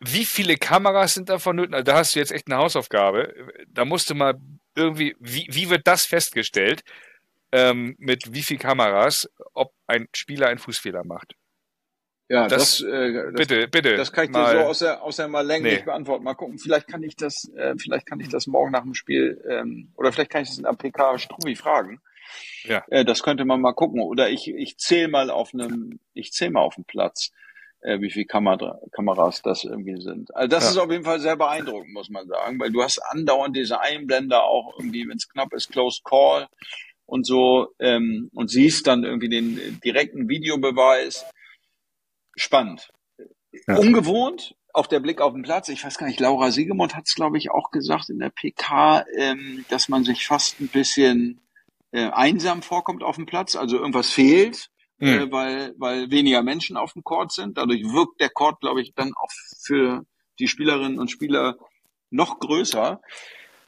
[0.00, 1.72] Wie viele Kameras sind da vonnöten?
[1.72, 3.32] Also da hast du jetzt echt eine Hausaufgabe.
[3.68, 4.34] Da musst du mal
[4.74, 6.82] irgendwie, wie, wie wird das festgestellt?
[7.52, 11.34] Ähm, mit wie viel Kameras, ob ein Spieler einen Fußfehler macht?
[12.28, 13.96] Ja, das- das, äh, das Bitte, bitte.
[13.96, 15.84] Das kann ich mal, dir so aus der, aus der mal länglich Nee.
[15.84, 16.24] beantworten.
[16.24, 19.40] Mal gucken, vielleicht kann ich das, äh, vielleicht kann ich das morgen nach dem Spiel,
[19.48, 22.00] ähm, oder vielleicht kann ich das in APK Strubi fragen.
[22.64, 22.82] Ja.
[22.88, 24.00] Äh, das könnte man mal gucken.
[24.00, 27.30] Oder ich, ich zähle mal auf einem, ich zähle mal auf dem Platz,
[27.84, 30.34] äh, wie viele Kamera, Kameras das irgendwie sind.
[30.34, 30.70] Also das Ja.
[30.70, 34.42] ist auf jeden Fall sehr beeindruckend, muss man sagen, weil du hast andauernd diese Einblender
[34.44, 36.48] auch irgendwie, wenn es knapp ist, Closed Call
[37.06, 41.26] und so, ähm, und siehst dann irgendwie den direkten Videobeweis.
[42.36, 42.90] Spannend.
[43.68, 43.76] Ja.
[43.76, 45.68] Ungewohnt, auch der Blick auf den Platz.
[45.68, 49.04] Ich weiß gar nicht, Laura Siegemund hat es, glaube ich, auch gesagt in der PK,
[49.16, 51.40] ähm, dass man sich fast ein bisschen
[51.92, 55.08] äh, einsam vorkommt auf dem Platz, also irgendwas fehlt, Hm.
[55.08, 57.58] äh, weil, weil weniger Menschen auf dem Court sind.
[57.58, 59.30] Dadurch wirkt der Court, glaube ich, dann auch
[59.64, 60.04] für
[60.38, 61.56] die Spielerinnen und Spieler
[62.10, 63.00] noch größer.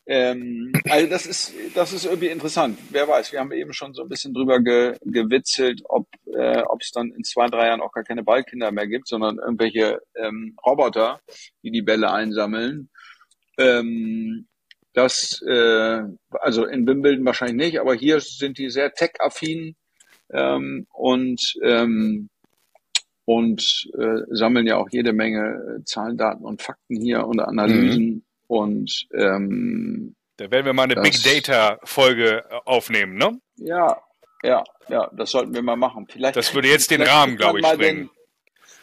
[0.09, 2.79] Ähm, also das ist, das ist irgendwie interessant.
[2.91, 6.81] Wer weiß, wir haben eben schon so ein bisschen drüber ge, gewitzelt, ob äh, ob
[6.81, 10.57] es dann in zwei, drei Jahren auch gar keine Ballkinder mehr gibt, sondern irgendwelche ähm,
[10.64, 11.20] Roboter,
[11.64, 12.89] die die Bälle einsammeln.
[13.59, 14.47] Ähm,
[14.93, 19.74] das, äh, also in Wimbledon wahrscheinlich nicht, aber hier sind die sehr tech-affin
[20.33, 22.29] ähm, und ähm,
[23.24, 28.24] und äh, sammeln ja auch jede Menge äh, Zahlen, Daten und Fakten hier und Analysen
[28.47, 33.39] und ähm, Da werden wir mal eine Das- Big Data Folge äh, aufnehmen, ne?
[33.57, 33.97] ja,
[34.45, 36.07] ja, ja, das sollten wir mal machen.
[36.09, 38.03] Vielleicht Das würde jetzt den Rahmen, glaube ich, sprengen.
[38.03, 38.11] Den,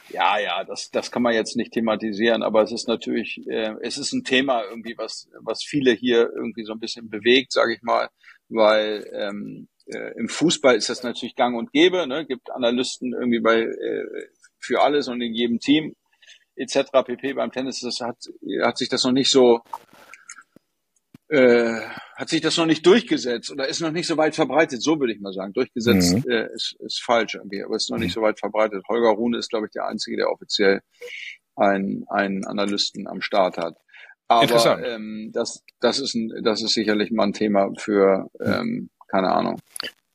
[0.10, 3.98] ja, ja, das, das kann man jetzt nicht thematisieren, aber es ist natürlich, äh, es
[3.98, 7.82] ist ein Thema irgendwie, was, was viele hier irgendwie so ein bisschen bewegt, sage ich
[7.84, 8.10] mal,
[8.50, 12.26] weil ähm, äh, im Fußball ist das natürlich gang und gäbe, ne?
[12.26, 14.28] gibt Analysten irgendwie bei äh,
[14.60, 15.96] für alles und in jedem Team
[16.56, 16.92] etc.
[17.06, 17.34] pp.
[17.34, 18.18] Beim Tennis das hat,
[18.64, 19.62] hat sich das noch nicht so
[21.30, 21.82] äh,
[22.16, 25.14] hat sich das noch nicht durchgesetzt oder ist noch nicht so weit verbreitet, so würde
[25.14, 25.54] ich mal sagen.
[25.54, 28.84] Durchgesetzt äh, ist, ist falsch irgendwie, aber ist noch nicht so weit verbreitet.
[28.88, 30.82] Holger Rune ist, glaube ich, der Einzige, der offiziell
[31.56, 33.76] einen, einen Analysten am Start hat.
[34.28, 34.84] Aber Interessant.
[34.86, 39.60] ähm, das, das, ist ein, das ist sicherlich mal ein Thema für, ähm, keine Ahnung,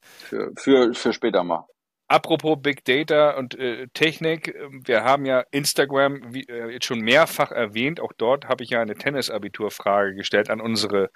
[0.02, 1.64] für, für, für später mal.
[2.08, 7.52] Apropos Big Data und äh, Technik, wir haben ja Instagram wie, äh, jetzt schon mehrfach
[7.52, 8.00] erwähnt.
[8.00, 11.10] Auch dort habe ich ja eine Tennisabiturfrage gestellt an unsere,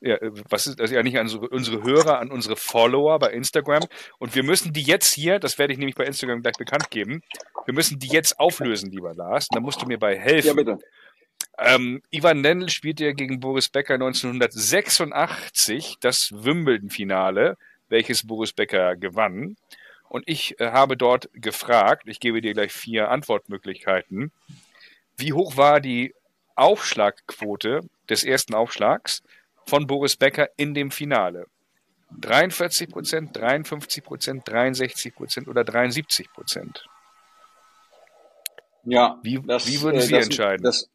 [0.00, 3.32] ja, äh, was ist das ja nicht an unsere, unsere Hörer, an unsere Follower bei
[3.32, 3.82] Instagram.
[4.18, 7.22] Und wir müssen die jetzt hier, das werde ich nämlich bei Instagram gleich bekannt geben,
[7.66, 9.48] wir müssen die jetzt auflösen, lieber Lars.
[9.48, 10.46] Da musst du mir bei helfen.
[10.46, 10.78] Ja, bitte.
[11.60, 17.56] Ähm, Ivan Lendl spielte ja gegen Boris Becker 1986 das Wimbledon-Finale,
[17.88, 19.56] welches Boris Becker gewann.
[20.08, 24.32] Und ich äh, habe dort gefragt, ich gebe dir gleich vier Antwortmöglichkeiten,
[25.16, 26.14] wie hoch war die
[26.54, 29.22] Aufschlagquote des ersten Aufschlags
[29.66, 31.46] von Boris Becker in dem Finale?
[32.20, 36.86] 43 Prozent, 53 Prozent, 63 Prozent oder 73 Prozent?
[38.84, 40.62] Ja, Wie- wie würden äh, Sie das, entscheiden?
[40.62, 40.88] Das,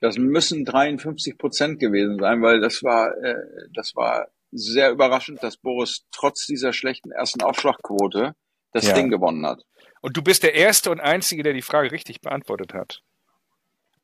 [0.00, 3.34] das müssen 53 Prozent gewesen sein, weil das war, äh,
[3.74, 8.34] das war sehr überraschend, dass Boris trotz dieser schlechten ersten Aufschlagquote
[8.72, 8.94] das Ja.
[8.94, 9.62] Ding gewonnen hat.
[10.00, 13.00] Und du bist der Erste und Einzige, der die Frage richtig beantwortet hat.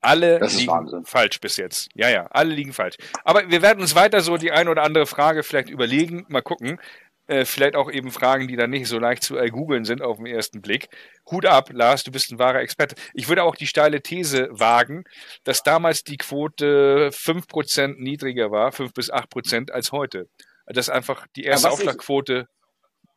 [0.00, 1.04] Alle liegen Wahnsinn.
[1.04, 1.88] falsch bis jetzt.
[1.94, 2.96] Ja, ja, alle liegen falsch.
[3.22, 6.80] Aber wir werden uns weiter so die eine oder andere Frage vielleicht überlegen, mal gucken.
[7.28, 10.26] Äh, vielleicht auch eben Fragen, die dann nicht so leicht zu googeln sind auf den
[10.26, 10.88] ersten Blick.
[11.30, 12.96] Hut ab, Lars, du bist ein wahrer Experte.
[13.14, 15.04] Ich würde auch die steile These wagen,
[15.44, 20.28] dass damals die Quote 5% niedriger war, 5 bis 8% als heute.
[20.66, 22.48] Dass einfach die erste ich- Aufschlagquote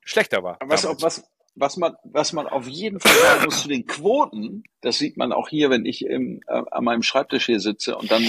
[0.04, 0.60] schlechter war.
[0.64, 1.24] Was, was,
[1.56, 5.32] was, man, was man auf jeden Fall sagen muss zu den Quoten, das sieht man
[5.32, 8.24] auch hier, wenn ich im, äh, an meinem Schreibtisch hier sitze und dann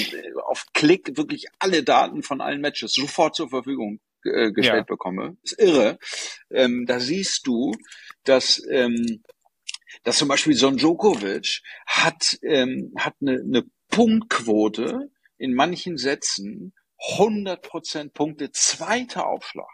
[0.46, 4.94] auf Klick wirklich alle Daten von allen Matches sofort zur Verfügung äh, gestellt Ja.
[4.94, 5.36] bekomme.
[5.42, 5.98] Ist irre.
[6.50, 7.72] Ähm, da siehst du,
[8.24, 9.22] dass, ähm,
[10.04, 16.74] dass zum Beispiel Son Djokovic hat, ähm, hat eine, eine Punktquote in manchen Sätzen
[17.18, 19.68] 100% Punkte, zweiter Aufschlag.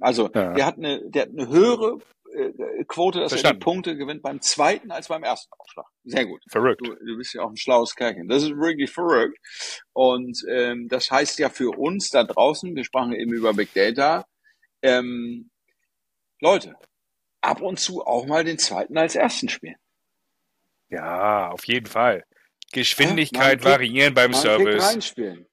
[0.00, 0.54] Also Ja.
[0.54, 1.98] der hat eine, der hat eine höhere
[2.34, 3.60] äh, Quote, dass er Verstanden.
[3.60, 5.86] die Punkte gewinnt beim zweiten als beim ersten Aufschlag.
[6.04, 6.42] Sehr gut.
[6.50, 6.80] Verrückt.
[6.84, 8.28] Du, du bist ja auch ein schlaues Kerlchen.
[8.28, 9.38] Das ist wirklich verrückt.
[9.92, 14.26] Und ähm, das heißt ja für uns da draußen, wir sprachen eben über Big Data,
[14.82, 15.50] ähm,
[16.40, 16.76] Leute,
[17.40, 19.76] ab und zu auch mal den zweiten als ersten spielen.
[20.88, 22.24] Ja, auf jeden Fall.
[22.72, 24.84] Geschwindigkeit Ja, mal einen Kick- variieren beim Mal einen Kick Service.
[24.92, 25.46] reinspielen.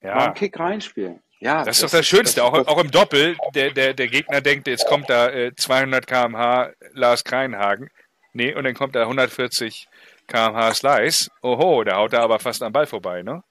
[0.00, 1.22] Mal Ja, einen Kick reinspielen.
[1.40, 2.44] Ja, das ist doch das Schönste.
[2.44, 6.72] Auch, auch im Doppel, der, der, der Gegner denkt, jetzt kommt da äh, 200 km/h
[6.92, 7.90] Lars Kreinhagen.
[8.32, 9.86] Nee, und dann kommt da 140
[10.26, 11.30] km/h Slice.
[11.42, 13.42] Oho, da haut er aber fast am Ball vorbei, ne?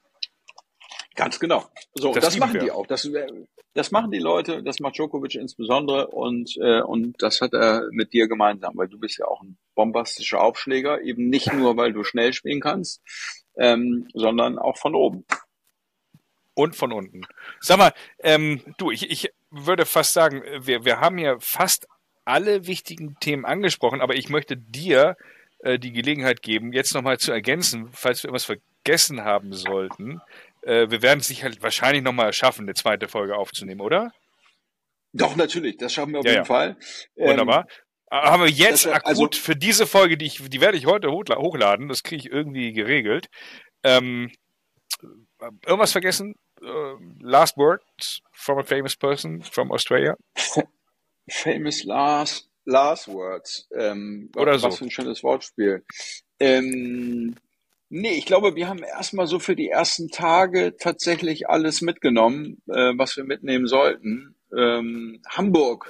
[1.16, 1.66] Ganz genau.
[1.94, 2.62] So, Das das, machen wir.
[2.62, 2.88] die auch.
[2.88, 3.28] Das, äh,
[3.74, 8.14] das machen die Leute, das macht Djokovic insbesondere und, äh, und das hat er mit
[8.14, 12.04] dir gemeinsam, weil du bist ja auch ein bombastischer Aufschläger, eben nicht nur, weil du
[12.04, 13.02] schnell spielen kannst,
[13.58, 15.26] ähm, sondern auch von oben.
[16.56, 17.22] Und von unten.
[17.60, 21.86] Sag mal, ähm, du, ich, ich würde fast sagen, wir, wir haben hier fast
[22.24, 25.16] alle wichtigen Themen angesprochen, aber ich möchte dir
[25.60, 30.22] äh, die Gelegenheit geben, jetzt nochmal zu ergänzen, falls wir irgendwas vergessen haben sollten.
[30.62, 34.12] Äh, wir werden es sicherlich wahrscheinlich nochmal schaffen, eine zweite Folge aufzunehmen, oder?
[35.14, 36.46] Doch, natürlich, das schaffen wir auf Ja, jeden ja.
[36.46, 36.78] Fall.
[37.18, 37.68] Ähm, Wunderbar.
[38.08, 41.10] Aber haben wir jetzt akut also- für diese Folge, die, ich, die werde ich heute
[41.10, 43.28] hochla- hochladen, das kriege ich irgendwie geregelt.
[43.84, 44.32] Ähm,
[45.66, 46.34] irgendwas vergessen?
[46.62, 50.16] Uh, last words from a famous person from Australia?
[51.30, 53.68] Famous last, last words.
[53.76, 54.72] Ähm, Oder was so.
[54.72, 55.84] für ein schönes Wortspiel.
[56.40, 57.36] Ähm,
[57.90, 62.94] nee, ich glaube, wir haben erstmal so für die ersten Tage tatsächlich alles mitgenommen, äh,
[62.98, 64.36] was wir mitnehmen sollten.
[64.56, 65.90] Ähm, Hamburg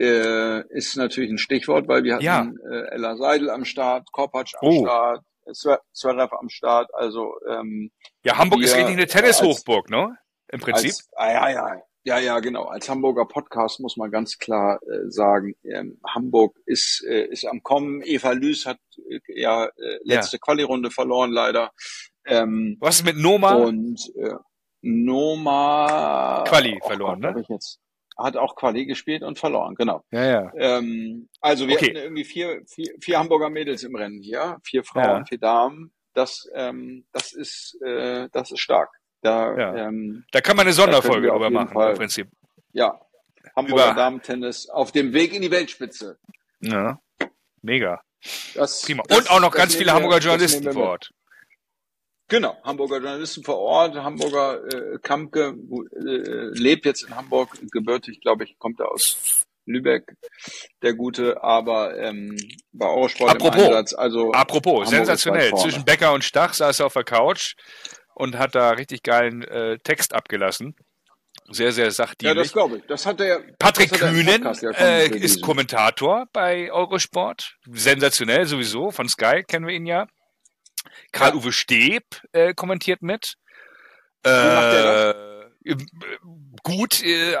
[0.00, 2.50] äh, ist natürlich ein Stichwort, weil wir hatten Ja.
[2.70, 4.82] äh, Ella Seidel am Start, Korpatsch am Oh.
[4.86, 6.92] Start, Zverev am Start.
[6.94, 7.90] Also ähm,
[8.24, 10.16] Ja, Hamburg ist richtig eine Tennishochburg, ne?
[10.52, 10.90] Im Prinzip.
[10.90, 12.64] als, ah, ja, ja, ja, ja, genau.
[12.64, 17.62] Als Hamburger Podcast muss man ganz klar äh, sagen, ähm, Hamburg ist, äh, ist am
[17.62, 18.02] Kommen.
[18.02, 18.78] Eva Lüß hat
[19.08, 21.72] äh, ja äh, letzte Quali-Runde verloren, leider.
[22.24, 23.54] Ähm, Was ist mit Noma?
[23.54, 24.34] und äh,
[24.82, 27.36] Noma Quali oh verloren, Gott, ne?
[27.36, 27.80] hab Ich jetzt,
[28.18, 30.04] hat auch Quali gespielt und verloren, genau.
[30.10, 30.52] ja, ja.
[30.56, 31.86] Ähm, also wir Okay.
[31.86, 35.24] hatten irgendwie vier, vier, vier Hamburger Mädels im Rennen hier, vier Frauen, Ja.
[35.26, 35.92] vier Damen.
[36.14, 38.90] Das, ähm, das ist, äh, das ist stark.
[39.22, 39.74] Da, Ja.
[39.88, 42.28] ähm, Da kann man eine Sonderfolge drüber machen, Fall- im Prinzip.
[42.72, 43.00] ja,
[43.56, 46.18] Hamburger Über- Damen-Tennis auf dem Weg in die Weltspitze.
[46.60, 46.98] Ja.
[47.62, 48.02] Mega.
[48.54, 49.02] Das, Prima.
[49.08, 50.82] das- Und auch noch ganz viele wir- Hamburger Journalisten vor mit.
[50.82, 51.10] Ort.
[52.30, 58.44] Genau, Hamburger Journalisten vor Ort, Hamburger äh, Kampke äh, lebt jetzt in Hamburg, gebürtig, glaube
[58.44, 60.14] ich, kommt er aus Lübeck,
[60.82, 62.36] der Gute, aber ähm,
[62.72, 63.94] bei Eurosport Apropos, im Einsatz.
[63.94, 65.52] Also Apropos, Hamburg sensationell.
[65.54, 67.54] Zwischen Becker und Stach saß er auf der Couch
[68.14, 70.76] und hat da richtig geilen äh, Text abgelassen.
[71.48, 72.44] Sehr, sehr Ja, sachdienlich.
[72.44, 72.84] das glaube ich.
[72.86, 73.40] Das hat er.
[73.58, 77.56] Patrick hat Kühnen ja äh, ist Kommentator bei Eurosport.
[77.72, 78.92] Sensationell sowieso.
[78.92, 80.06] Von Sky kennen wir ihn ja.
[81.12, 83.34] Karl-Uwe Steb äh, kommentiert mit.
[84.24, 85.76] Äh, macht der äh,
[86.62, 87.36] gut, äh,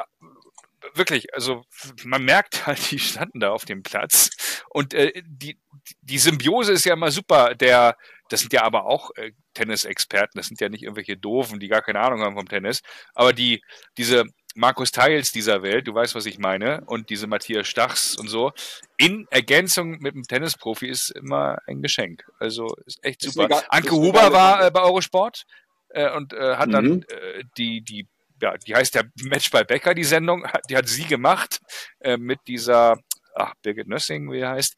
[0.94, 1.64] wirklich, also
[2.04, 4.30] man merkt halt, die standen da auf dem Platz.
[4.70, 5.58] Und äh, die,
[6.00, 7.54] die Symbiose ist ja immer super.
[7.54, 7.96] Der,
[8.28, 11.82] das sind ja aber auch äh, Tennisexperten, das sind ja nicht irgendwelche Doofen, die gar
[11.82, 12.82] keine Ahnung haben vom Tennis.
[13.14, 13.62] Aber die,
[13.96, 14.24] diese
[14.54, 18.52] Markus Teils dieser Welt, du weißt, was ich meine, und diese Matthias Stachs und so,
[18.96, 22.24] in Ergänzung mit einem Tennisprofi ist immer ein Geschenk.
[22.38, 23.62] Also ist echt super.
[23.68, 25.44] Anke ist eine Huber war äh, bei Eurosport
[25.90, 27.04] äh, und äh, hat dann Mhm.
[27.08, 28.08] äh, die, die,
[28.42, 31.60] ja, die heißt ja Match bei Becker, die Sendung, die hat sie gemacht
[32.00, 32.98] äh, mit dieser,
[33.34, 34.74] ach, Birgit Nössing, wie er heißt.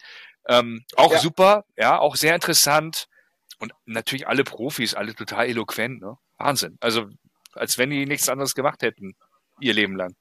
[0.49, 1.19] Ähm, auch Ja.
[1.19, 3.07] super, ja, auch sehr interessant.
[3.59, 6.19] Und natürlich alle Profis, alle total eloquent, ne?
[6.37, 6.77] Wahnsinn.
[6.81, 7.09] Also,
[7.53, 9.15] als wenn die nichts anderes gemacht hätten,
[9.63, 10.15] ihr Leben lang.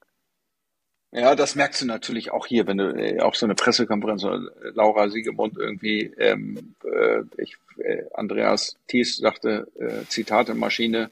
[1.14, 4.36] Ja, das merkst du natürlich auch hier, wenn du äh, auch so eine Pressekonferenz oder
[4.62, 11.10] äh, Laura Siegemund irgendwie, ähm, äh, ich, äh, Andreas Thies sagte, äh, Zitate Maschine,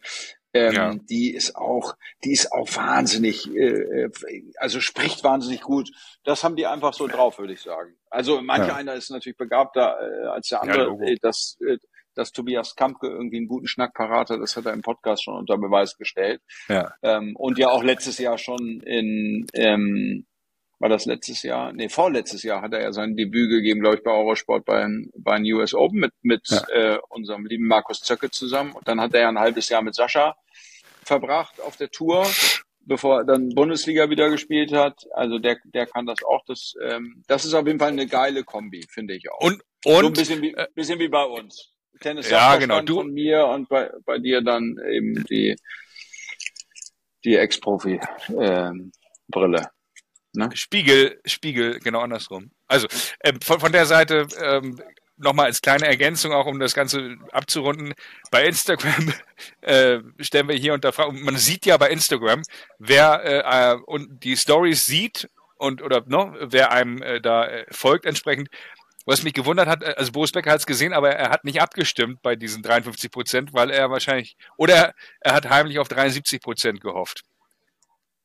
[0.54, 0.94] ähm, Ja.
[0.94, 4.10] die ist auch, die ist auch wahnsinnig, äh, äh,
[4.56, 5.90] also spricht wahnsinnig gut.
[6.24, 7.94] Das haben die einfach so drauf, würde ich sagen.
[8.08, 8.74] Also mancher Ja.
[8.76, 11.06] einer ist natürlich begabter äh, als der Ja, andere.
[11.10, 11.76] Äh, dass, äh,
[12.14, 15.34] dass Tobias Kampke irgendwie einen guten Schnack parat hat, das hat er im Podcast schon
[15.36, 16.40] unter Beweis gestellt.
[16.68, 16.92] Ja.
[17.02, 20.26] Ähm, und ja auch letztes Jahr schon in, ähm,
[20.80, 21.72] war das letztes Jahr?
[21.74, 24.86] Nee, vorletztes Jahr hat er ja sein Debüt gegeben, glaube ich, bei Eurosport bei,
[25.16, 26.62] bei den US Open mit, mit Ja.
[26.70, 28.72] äh, unserem lieben Markus Zöcke zusammen.
[28.72, 30.36] Und dann hat er ja ein halbes Jahr mit Sascha
[31.04, 32.26] verbracht auf der Tour,
[32.86, 35.06] bevor er dann Bundesliga wieder gespielt hat.
[35.12, 36.42] Also der, der kann das auch.
[36.46, 39.40] Das, ähm, das ist auf jeden Fall eine geile Kombi, finde ich auch.
[39.40, 41.72] Und, so ein und, bisschen wie, äh, bisschen wie bei uns.
[42.00, 45.56] Tennis Ja, genau, du- von mir und bei, bei dir dann eben die,
[47.24, 49.68] die Ex-Profi-Brille.
[50.34, 50.48] ne?
[50.54, 52.50] Spiegel, Spiegel, genau andersrum.
[52.66, 52.86] Also
[53.24, 54.80] ähm, von, von der Seite ähm,
[55.16, 57.92] nochmal als kleine Ergänzung, auch um das Ganze abzurunden.
[58.30, 59.12] Bei Instagram
[59.60, 62.42] äh, stellen wir hier unter Frage, man sieht ja bei Instagram,
[62.78, 67.66] wer äh, äh, und die Stories sieht und oder ne, wer einem äh, da äh,
[67.70, 68.48] folgt entsprechend.
[69.06, 71.60] Was mich gewundert hat, äh, also Boris Becker hat es gesehen, aber er hat nicht
[71.60, 76.80] abgestimmt bei diesen 53 Prozent, weil er wahrscheinlich, oder er, hat heimlich auf 73 Prozent
[76.80, 77.22] gehofft.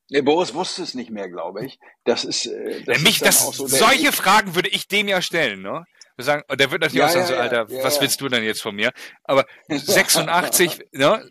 [0.08, 1.78] Nee, Boris wusste es nicht mehr, glaube ich.
[2.04, 5.20] Das ist, äh, das Ja, mich, ist das, so solche Fragen würde ich dem ja
[5.20, 5.84] stellen, ne?
[6.16, 8.20] Wir sagen, und der wird natürlich Ja, auch sagen, ja, so, Alter, ja, was willst
[8.20, 8.92] du denn jetzt von mir?
[9.24, 11.30] Aber 86, ne?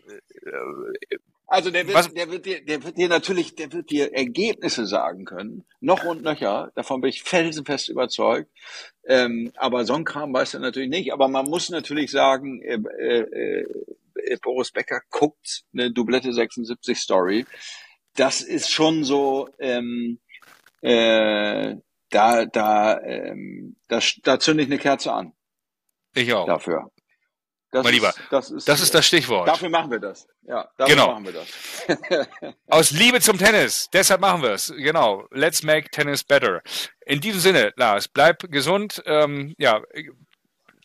[1.48, 5.24] Also der wird, der wird dir, der wird dir natürlich, der wird dir Ergebnisse sagen
[5.24, 6.72] können, noch und nöcher.
[6.74, 8.50] Davon bin ich felsenfest überzeugt.
[9.04, 11.12] Ähm, aber so ein Kram weiß er natürlich nicht.
[11.12, 13.66] Aber man muss natürlich sagen, äh, äh,
[14.14, 17.46] äh, Boris Becker guckt eine Doublette 76 Story.
[18.16, 20.18] Das ist schon so, ähm,
[20.80, 21.76] äh,
[22.10, 25.32] da, da, ähm, da, da zünde ich eine Kerze an
[26.14, 26.46] Ich auch.
[26.46, 26.90] dafür.
[27.76, 29.46] Das Mein Lieber, ist, das ist, Das ist das Stichwort.
[29.46, 30.26] Dafür machen wir das.
[30.48, 31.08] Ja, dafür Genau.
[31.12, 32.54] machen wir das.
[32.68, 33.88] Aus Liebe zum Tennis.
[33.92, 34.72] Deshalb machen wir es.
[34.74, 35.26] Genau.
[35.30, 36.62] Let's make tennis better.
[37.04, 39.02] In diesem Sinne, Lars, bleib gesund.
[39.04, 39.82] Ähm, ja,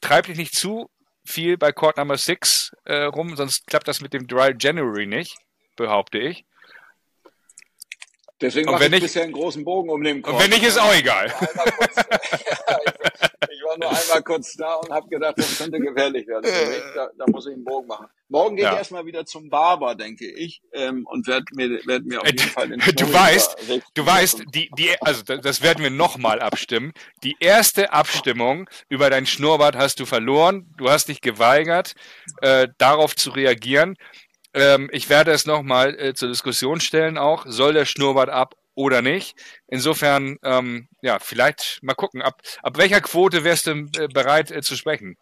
[0.01, 0.89] treib dich nicht zu
[1.23, 5.37] viel bei Court Number 6 äh, rum, sonst klappt das mit dem Dry January nicht.
[5.77, 6.43] behaupte ich.
[8.41, 10.33] Deswegen mache ich nicht- bisher einen großen Bogen um den Kopf.
[10.33, 11.31] Und wenn nicht, ist auch egal.
[11.31, 11.95] Einmal kurz,
[13.21, 16.45] ja, ich, war nur einmal kurz da und habe gedacht, das könnte gefährlich werden.
[16.95, 18.07] Da, da muss ich einen Bogen machen.
[18.29, 18.71] Morgen gehe Ja.
[18.73, 22.39] ich erstmal wieder zum Barber, denke ich, ähm, und werde mir, werd mir auf jeden
[22.39, 23.57] Fall den Du weißt,
[23.93, 26.93] du weißt, die, die, also da- das werden wir nochmal abstimmen.
[27.23, 30.73] Die erste Abstimmung über dein Schnurrbart hast du verloren.
[30.77, 31.93] Du hast dich geweigert,
[32.41, 33.95] äh, darauf zu reagieren.
[34.53, 37.45] Ähm, ich werde es nochmal äh, zur Diskussion stellen auch.
[37.47, 39.35] Soll der Schnurrbart ab oder nicht?
[39.67, 42.21] Insofern, ähm, ja, vielleicht mal gucken.
[42.21, 45.17] Ab, ab welcher Quote wärst du äh, bereit äh, zu sprechen?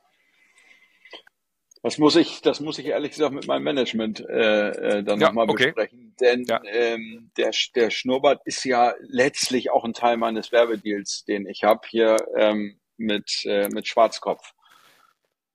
[1.82, 5.28] Das muss ich, das muss ich ehrlich gesagt mit meinem Management äh, äh, dann Ja,
[5.28, 5.68] nochmal okay.
[5.68, 6.14] besprechen.
[6.20, 6.62] Denn Ja.
[6.66, 11.88] ähm, der, der Schnurrbart ist ja letztlich auch ein Teil meines Werbedeals, den ich habe
[11.88, 14.52] hier ähm, mit, äh, mit Schwarzkopf.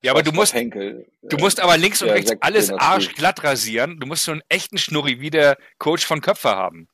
[0.01, 1.07] Ja, aber du musst, Henkel.
[1.23, 3.99] du musst aber links und rechts alles arschglatt rasieren.
[3.99, 6.87] Du musst so einen echten Schnurri wie der Coach von Köpfer haben.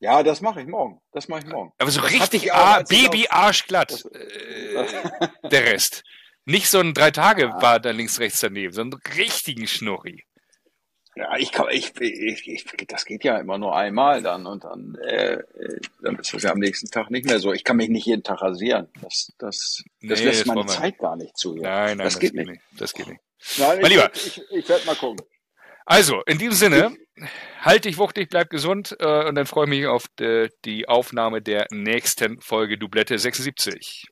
[0.00, 1.00] Ja, das mache ich morgen.
[1.12, 1.72] Das mache ich morgen.
[1.78, 3.90] Aber so Das richtig Ar als ich Baby auf- arschglatt.
[3.92, 6.02] Das- Äh, der Rest.
[6.46, 10.24] Nicht so ein drei Tage war da links rechts daneben, sondern einen richtigen Schnurri.
[11.16, 15.34] Ja, ich ich, ich, ich, das geht ja immer nur einmal dann und dann, äh,
[15.34, 17.52] äh, dann ist es ja am nächsten Tag nicht mehr so.
[17.52, 18.88] Ich kann mich nicht jeden Tag rasieren.
[19.02, 21.56] Das, das, das Nee, lässt das meine Zeit gar nicht zu.
[21.56, 22.62] Nein, nein, das, geht nicht.
[22.78, 23.20] Das geht nicht.
[23.58, 24.10] Nein, Mein ich, Lieber.
[24.14, 25.26] Ich, ich, ich werde mal gucken.
[25.90, 26.96] Also, in diesem Sinne,
[27.62, 31.42] halt dich wuchtig, bleib gesund äh, und dann freue ich mich auf die, die Aufnahme
[31.42, 34.06] der nächsten Folge Doublette 76.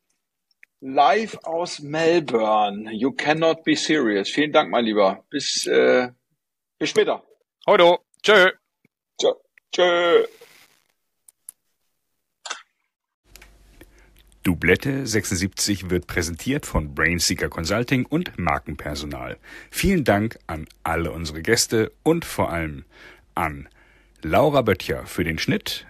[0.81, 2.91] Live aus Melbourne.
[2.93, 4.29] You cannot be serious.
[4.29, 5.25] Vielen Dank, mein Lieber.
[5.31, 6.09] Bis, äh,
[6.81, 7.23] bis später.
[7.65, 8.51] Heute, tschö.
[9.17, 9.33] Tschö.
[9.73, 10.27] Tschö.
[14.49, 19.37] Doublette 76 wird präsentiert von Brainseeker Consulting und Markenpersonal.
[19.71, 22.87] Vielen Dank an alle unsere Gäste und vor allem
[23.35, 23.69] an
[24.23, 25.87] Laura Böttcher für den Schnitt,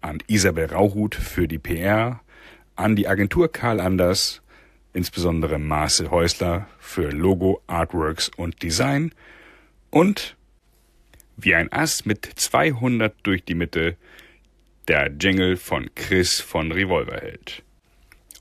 [0.00, 2.20] an Isabel Rauhut für die PR,
[2.74, 4.42] an die Agentur Karl Anders,
[4.92, 9.14] insbesondere Marcel Häusler für Logo, Artworks und Design
[9.90, 10.36] und
[11.36, 13.96] wie ein Ass mit 200 durch die Mitte
[14.88, 17.62] der Jingle von Chris von Revolverheld.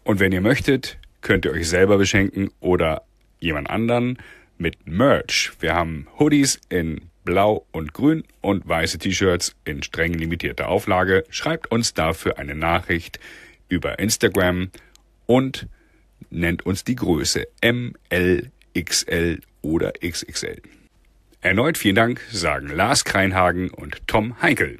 [0.04, 3.04] Und wenn ihr möchtet, könnt ihr euch selber beschenken oder
[3.40, 4.18] jemand anderen
[4.58, 5.52] mit Merch.
[5.60, 11.24] Wir haben Hoodies in blau und grün und weiße T-Shirts in streng limitierter Auflage.
[11.30, 13.20] Schreibt uns dafür eine Nachricht
[13.70, 14.72] über Instagram
[15.26, 15.68] und
[16.30, 20.62] nennt uns die Größe M, L, XL oder XXL.
[21.42, 24.80] Erneut vielen Dank sagen Lars Kreinhagen und Tom Heinkel.